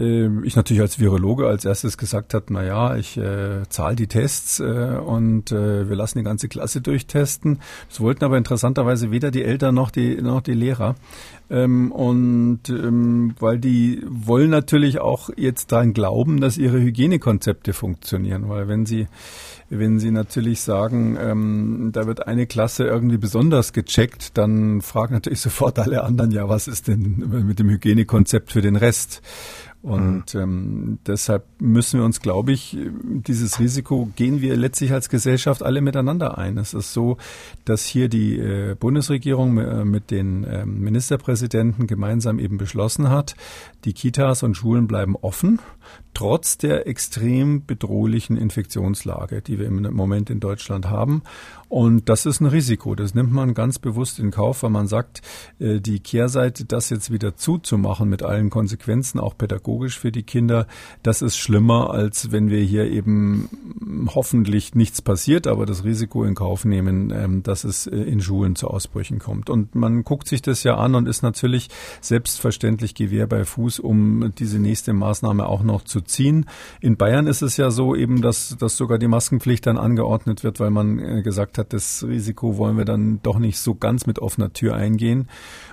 ich 0.00 0.54
natürlich 0.54 0.80
als 0.80 1.00
Virologe 1.00 1.48
als 1.48 1.64
erstes 1.64 1.98
gesagt 1.98 2.32
habe, 2.32 2.46
na 2.50 2.64
ja, 2.64 2.96
ich 2.96 3.16
äh, 3.16 3.62
zahle 3.68 3.96
die 3.96 4.06
Tests 4.06 4.60
äh, 4.60 4.62
und 4.62 5.50
äh, 5.50 5.88
wir 5.88 5.96
lassen 5.96 6.18
die 6.18 6.24
ganze 6.24 6.48
Klasse 6.48 6.80
durchtesten. 6.80 7.58
Das 7.88 8.00
wollten 8.00 8.24
aber 8.24 8.38
interessanterweise 8.38 9.10
weder 9.10 9.32
die 9.32 9.42
Eltern 9.42 9.74
noch 9.74 9.90
die 9.90 10.22
noch 10.22 10.40
die 10.40 10.54
Lehrer. 10.54 10.94
Ähm, 11.50 11.90
und 11.90 12.68
ähm, 12.68 13.34
weil 13.40 13.58
die 13.58 14.02
wollen 14.06 14.50
natürlich 14.50 15.00
auch 15.00 15.30
jetzt 15.36 15.72
daran 15.72 15.94
glauben, 15.94 16.40
dass 16.40 16.58
ihre 16.58 16.78
Hygienekonzepte 16.78 17.72
funktionieren, 17.72 18.48
weil 18.48 18.68
wenn 18.68 18.86
sie 18.86 19.08
wenn 19.70 19.98
Sie 19.98 20.10
natürlich 20.10 20.62
sagen, 20.62 21.18
ähm, 21.20 21.90
da 21.92 22.06
wird 22.06 22.26
eine 22.26 22.46
Klasse 22.46 22.84
irgendwie 22.84 23.18
besonders 23.18 23.74
gecheckt, 23.74 24.38
dann 24.38 24.80
fragen 24.80 25.12
natürlich 25.12 25.40
sofort 25.42 25.78
alle 25.78 26.04
anderen, 26.04 26.30
ja, 26.30 26.48
was 26.48 26.68
ist 26.68 26.88
denn 26.88 27.44
mit 27.46 27.58
dem 27.58 27.68
Hygienekonzept 27.68 28.52
für 28.52 28.62
den 28.62 28.76
Rest? 28.76 29.20
Und 29.80 30.34
mhm. 30.34 30.40
ähm, 30.40 30.98
deshalb 31.06 31.44
müssen 31.60 32.00
wir 32.00 32.04
uns, 32.04 32.20
glaube 32.20 32.50
ich, 32.50 32.76
dieses 33.00 33.60
Risiko 33.60 34.08
gehen 34.16 34.40
wir 34.40 34.56
letztlich 34.56 34.92
als 34.92 35.08
Gesellschaft 35.08 35.62
alle 35.62 35.80
miteinander 35.80 36.36
ein. 36.36 36.58
Es 36.58 36.74
ist 36.74 36.92
so, 36.92 37.16
dass 37.64 37.84
hier 37.84 38.08
die 38.08 38.38
äh, 38.38 38.74
Bundesregierung 38.74 39.58
äh, 39.58 39.84
mit 39.84 40.10
den 40.10 40.42
äh, 40.42 40.66
Ministerpräsidenten 40.66 41.86
gemeinsam 41.86 42.40
eben 42.40 42.58
beschlossen 42.58 43.08
hat, 43.08 43.36
die 43.84 43.92
Kitas 43.92 44.42
und 44.42 44.56
Schulen 44.56 44.88
bleiben 44.88 45.14
offen, 45.14 45.60
trotz 46.12 46.58
der 46.58 46.88
extrem 46.88 47.64
bedrohlichen 47.64 48.36
Infektionslage, 48.36 49.42
die 49.42 49.60
wir 49.60 49.66
im 49.66 49.94
Moment 49.94 50.28
in 50.28 50.40
Deutschland 50.40 50.90
haben. 50.90 51.22
Und 51.68 52.08
das 52.08 52.24
ist 52.24 52.40
ein 52.40 52.46
Risiko. 52.46 52.94
Das 52.94 53.14
nimmt 53.14 53.32
man 53.32 53.52
ganz 53.52 53.78
bewusst 53.78 54.18
in 54.18 54.30
Kauf, 54.30 54.62
weil 54.62 54.70
man 54.70 54.86
sagt, 54.86 55.20
äh, 55.58 55.80
die 55.80 56.00
Kehrseite, 56.00 56.64
das 56.64 56.88
jetzt 56.88 57.10
wieder 57.12 57.36
zuzumachen 57.36 58.08
mit 58.08 58.22
allen 58.22 58.48
Konsequenzen, 58.48 59.20
auch 59.20 59.36
pädagogisch 59.36 59.98
für 59.98 60.10
die 60.10 60.22
Kinder, 60.22 60.66
das 61.02 61.20
ist 61.20 61.36
schlimmer, 61.36 61.90
als 61.90 62.32
wenn 62.32 62.48
wir 62.48 62.62
hier 62.62 62.90
eben 62.90 63.48
hoffentlich 64.14 64.74
nichts 64.74 65.02
passiert, 65.02 65.46
aber 65.46 65.66
das 65.66 65.84
Risiko 65.84 66.24
in 66.24 66.34
Kauf 66.34 66.64
nehmen, 66.64 67.10
ähm, 67.10 67.42
dass 67.42 67.64
es 67.64 67.86
äh, 67.86 67.96
in 67.96 68.20
Schulen 68.20 68.56
zu 68.56 68.68
Ausbrüchen 68.68 69.18
kommt. 69.18 69.50
Und 69.50 69.74
man 69.74 70.04
guckt 70.04 70.26
sich 70.26 70.40
das 70.40 70.62
ja 70.62 70.76
an 70.76 70.94
und 70.94 71.06
ist 71.06 71.22
natürlich 71.22 71.68
selbstverständlich 72.00 72.94
Gewehr 72.94 73.26
bei 73.26 73.44
Fuß, 73.44 73.78
um 73.80 74.32
diese 74.38 74.58
nächste 74.58 74.94
Maßnahme 74.94 75.46
auch 75.46 75.62
noch 75.62 75.82
zu 75.82 76.00
ziehen. 76.00 76.46
In 76.80 76.96
Bayern 76.96 77.26
ist 77.26 77.42
es 77.42 77.56
ja 77.58 77.70
so 77.70 77.94
eben, 77.94 78.22
dass, 78.22 78.56
dass 78.58 78.76
sogar 78.76 78.98
die 78.98 79.08
Maskenpflicht 79.08 79.66
dann 79.66 79.76
angeordnet 79.76 80.44
wird, 80.44 80.60
weil 80.60 80.70
man 80.70 80.98
äh, 80.98 81.22
hat, 81.58 81.72
das 81.72 82.04
Risiko 82.06 82.56
wollen 82.56 82.76
wir 82.76 82.84
dann 82.84 83.20
doch 83.22 83.38
nicht 83.38 83.58
so 83.58 83.74
ganz 83.74 84.06
mit 84.06 84.18
offener 84.18 84.52
Tür 84.52 84.74
eingehen. 84.74 85.28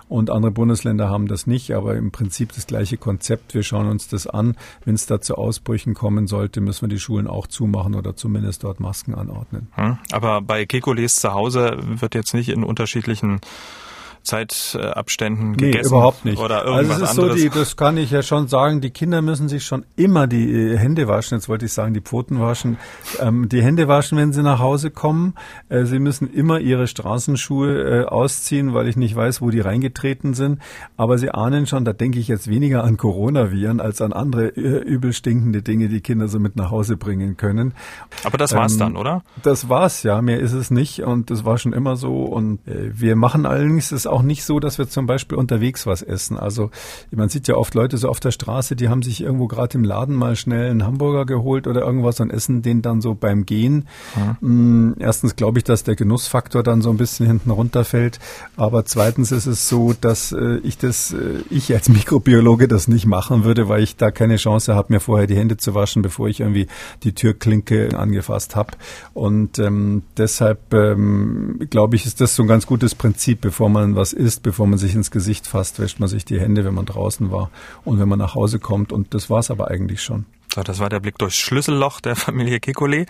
Und 0.07 0.29
andere 0.29 0.51
Bundesländer 0.51 1.09
haben 1.09 1.27
das 1.27 1.47
nicht, 1.47 1.73
aber 1.73 1.95
im 1.95 2.11
Prinzip 2.11 2.53
das 2.53 2.67
gleiche 2.67 2.97
Konzept. 2.97 3.53
Wir 3.53 3.63
schauen 3.63 3.87
uns 3.87 4.07
das 4.07 4.27
an. 4.27 4.55
Wenn 4.83 4.93
es 4.93 5.07
da 5.07 5.19
zu 5.19 5.35
Ausbrüchen 5.35 5.93
kommen 5.95 6.27
sollte, 6.27 6.61
müssen 6.61 6.81
wir 6.81 6.89
die 6.89 6.99
Schulen 6.99 7.27
auch 7.27 7.47
zumachen 7.47 7.95
oder 7.95 8.15
zumindest 8.15 8.63
dort 8.63 8.79
Masken 8.79 9.15
anordnen. 9.15 9.67
Hm, 9.73 9.97
aber 10.11 10.41
bei 10.41 10.65
Kekules 10.65 11.15
zu 11.15 11.33
Hause 11.33 11.77
wird 11.81 12.13
jetzt 12.13 12.33
nicht 12.33 12.49
in 12.49 12.63
unterschiedlichen 12.63 13.39
Zeitabständen 14.25 15.51
nee, 15.51 15.71
gegessen 15.71 15.87
überhaupt 15.87 16.25
nicht. 16.25 16.39
oder 16.39 16.65
irgendwas 16.65 17.01
also 17.01 17.03
es 17.05 17.11
ist 17.11 17.19
anderes. 17.19 17.39
So 17.39 17.43
die, 17.43 17.49
das 17.49 17.77
kann 17.77 17.97
ich 17.97 18.11
ja 18.11 18.23
schon 18.23 18.47
sagen, 18.47 18.81
die 18.81 18.89
Kinder 18.89 19.21
müssen 19.21 19.47
sich 19.47 19.65
schon 19.65 19.85
immer 19.95 20.27
die 20.27 20.51
äh, 20.51 20.77
Hände 20.77 21.07
waschen, 21.07 21.37
jetzt 21.37 21.47
wollte 21.47 21.65
ich 21.65 21.73
sagen, 21.73 21.93
die 21.93 22.01
Pfoten 22.01 22.39
waschen, 22.39 22.77
ähm, 23.19 23.47
die 23.49 23.63
Hände 23.63 23.87
waschen, 23.87 24.17
wenn 24.17 24.33
sie 24.33 24.43
nach 24.43 24.59
Hause 24.59 24.91
kommen. 24.91 25.35
Äh, 25.69 25.85
sie 25.85 25.99
müssen 25.99 26.31
immer 26.33 26.59
ihre 26.59 26.87
Straßenschuhe 26.87 28.01
äh, 28.01 28.05
ausziehen, 28.05 28.73
weil 28.73 28.87
ich 28.87 28.97
nicht 28.97 29.15
weiß, 29.15 29.41
wo 29.41 29.49
die 29.49 29.59
reingetreten 29.59 30.33
sind. 30.33 30.59
Aber 30.97 31.17
sie 31.17 31.29
ahnen 31.29 31.67
schon, 31.67 31.85
da 31.85 31.93
denke 31.93 32.19
ich 32.19 32.27
jetzt 32.27 32.49
weniger 32.49 32.83
an 32.83 32.97
Coronaviren 32.97 33.79
als 33.79 34.01
an 34.01 34.13
andere 34.13 34.47
äh, 34.47 34.83
übel 34.83 35.13
stinkende 35.13 35.61
Dinge, 35.61 35.87
die 35.87 36.01
Kinder 36.01 36.27
so 36.27 36.39
mit 36.39 36.55
nach 36.55 36.71
Hause 36.71 36.97
bringen 36.97 37.37
können. 37.37 37.73
Aber 38.23 38.37
das 38.37 38.53
war's 38.53 38.73
ähm, 38.73 38.79
dann, 38.79 38.97
oder? 38.97 39.23
Das 39.43 39.69
war's, 39.69 40.03
ja. 40.03 40.21
Mehr 40.21 40.39
ist 40.39 40.53
es 40.53 40.71
nicht 40.71 41.01
und 41.01 41.29
das 41.29 41.45
war 41.45 41.57
schon 41.57 41.73
immer 41.73 41.95
so. 41.95 42.23
Und 42.23 42.67
äh, 42.67 42.91
wir 42.93 43.15
machen 43.15 43.45
allerdings 43.45 43.89
das 43.89 44.07
auch 44.07 44.14
nicht 44.21 44.43
so, 44.43 44.59
dass 44.59 44.77
wir 44.77 44.87
zum 44.87 45.05
Beispiel 45.05 45.37
unterwegs 45.37 45.85
was 45.85 46.01
essen. 46.01 46.37
Also 46.37 46.71
man 47.11 47.29
sieht 47.29 47.47
ja 47.47 47.55
oft 47.55 47.73
Leute 47.73 47.97
so 47.97 48.09
auf 48.09 48.19
der 48.19 48.31
Straße, 48.31 48.75
die 48.75 48.89
haben 48.89 49.01
sich 49.01 49.21
irgendwo 49.21 49.47
gerade 49.47 49.77
im 49.77 49.83
Laden 49.83 50.15
mal 50.15 50.35
schnell 50.35 50.69
einen 50.69 50.83
Hamburger 50.83 51.25
geholt 51.25 51.67
oder 51.67 51.81
irgendwas 51.81 52.19
und 52.19 52.29
essen 52.29 52.61
den 52.61 52.81
dann 52.81 53.01
so 53.01 53.15
beim 53.15 53.45
Gehen. 53.45 53.87
Mhm. 54.41 54.95
Erstens 54.99 55.35
glaube 55.35 55.59
ich, 55.59 55.63
dass 55.63 55.83
der 55.83 55.95
Genussfaktor 55.95 56.63
dann 56.63 56.81
so 56.81 56.89
ein 56.89 56.97
bisschen 56.97 57.25
hinten 57.27 57.51
runterfällt. 57.51 58.19
Aber 58.57 58.85
zweitens 58.85 59.31
ist 59.31 59.45
es 59.45 59.69
so, 59.69 59.93
dass 59.99 60.31
äh, 60.31 60.57
ich 60.63 60.77
das, 60.77 61.13
äh, 61.13 61.41
ich 61.49 61.73
als 61.73 61.89
Mikrobiologe 61.89 62.67
das 62.67 62.87
nicht 62.87 63.05
machen 63.05 63.43
würde, 63.43 63.69
weil 63.69 63.83
ich 63.83 63.95
da 63.95 64.11
keine 64.11 64.37
Chance 64.37 64.75
habe, 64.75 64.93
mir 64.93 64.99
vorher 64.99 65.27
die 65.27 65.37
Hände 65.37 65.57
zu 65.57 65.73
waschen, 65.73 66.01
bevor 66.01 66.27
ich 66.27 66.39
irgendwie 66.39 66.67
die 67.03 67.13
Türklinke 67.13 67.97
angefasst 67.97 68.55
habe. 68.55 68.71
Und 69.13 69.59
ähm, 69.59 70.03
deshalb 70.17 70.73
ähm, 70.73 71.59
glaube 71.69 71.95
ich, 71.95 72.05
ist 72.05 72.21
das 72.21 72.35
so 72.35 72.43
ein 72.43 72.47
ganz 72.47 72.65
gutes 72.65 72.95
Prinzip, 72.95 73.41
bevor 73.41 73.69
man 73.69 73.95
was 73.95 74.04
was 74.05 74.13
isst, 74.13 74.43
bevor 74.43 74.67
man 74.67 74.77
sich 74.77 74.93
ins 74.93 75.09
Gesicht 75.09 75.47
fasst, 75.47 75.79
wäscht 75.79 75.99
man 75.99 76.07
sich 76.07 76.25
die 76.25 76.39
Hände, 76.39 76.63
wenn 76.63 76.75
man 76.75 76.85
draußen 76.85 77.31
war 77.31 77.49
und 77.85 77.99
wenn 77.99 78.07
man 78.07 78.19
nach 78.19 78.35
Hause 78.35 78.59
kommt. 78.59 78.91
Und 78.91 79.15
das 79.15 79.31
war 79.31 79.39
es 79.39 79.49
aber 79.49 79.71
eigentlich 79.71 80.03
schon. 80.03 80.25
So, 80.53 80.61
das 80.61 80.77
war 80.77 80.89
der 80.89 80.99
Blick 80.99 81.17
durchs 81.17 81.37
Schlüsselloch 81.37 82.01
der 82.01 82.15
Familie 82.25 82.57
Kekulé. 82.57 83.07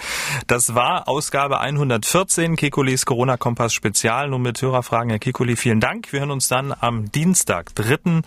Das 0.48 0.74
war 0.74 1.10
Ausgabe 1.10 1.60
114 1.60 2.56
Kekules 2.56 3.06
Corona-Kompass 3.06 3.74
Spezial. 3.74 4.30
Nun 4.30 4.42
mit 4.42 4.62
Hörerfragen, 4.62 5.10
Herr 5.10 5.20
Kekulé, 5.20 5.58
vielen 5.58 5.82
Dank. 5.82 6.14
Wir 6.14 6.22
hören 6.22 6.32
uns 6.32 6.48
dann 6.48 6.74
am 6.80 7.12
Dienstag, 7.12 7.76
3. 7.76 8.22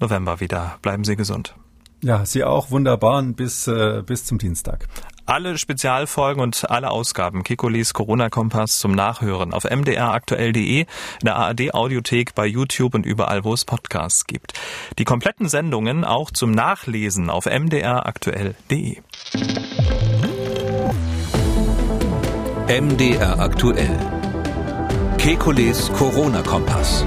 November 0.00 0.40
wieder. 0.40 0.78
Bleiben 0.82 1.04
Sie 1.04 1.14
gesund. 1.14 1.54
Ja, 2.02 2.26
Sie 2.26 2.42
auch 2.42 2.72
wunderbar 2.72 3.18
und 3.18 3.36
bis, 3.36 3.68
äh, 3.68 4.02
bis 4.04 4.24
zum 4.24 4.38
Dienstag. 4.38 4.88
Alle 5.28 5.58
Spezialfolgen 5.58 6.40
und 6.40 6.70
alle 6.70 6.90
Ausgaben 6.90 7.44
Kikolis 7.44 7.92
Corona-Kompass 7.92 8.78
zum 8.78 8.92
Nachhören 8.92 9.52
auf 9.52 9.64
mdraktuell.de, 9.64 10.80
in 10.80 10.86
der 11.22 11.36
ARD-Audiothek, 11.36 12.34
bei 12.34 12.46
YouTube 12.46 12.94
und 12.94 13.04
überall, 13.04 13.44
wo 13.44 13.52
es 13.52 13.66
Podcasts 13.66 14.24
gibt. 14.24 14.54
Die 14.98 15.04
kompletten 15.04 15.46
Sendungen 15.46 16.06
auch 16.06 16.30
zum 16.30 16.52
Nachlesen 16.52 17.28
auf 17.28 17.44
mdraktuell.de. 17.44 19.02
MDR 22.68 23.38
aktuell. 23.38 23.98
Kekules 25.18 25.92
Corona-Kompass. 25.92 27.04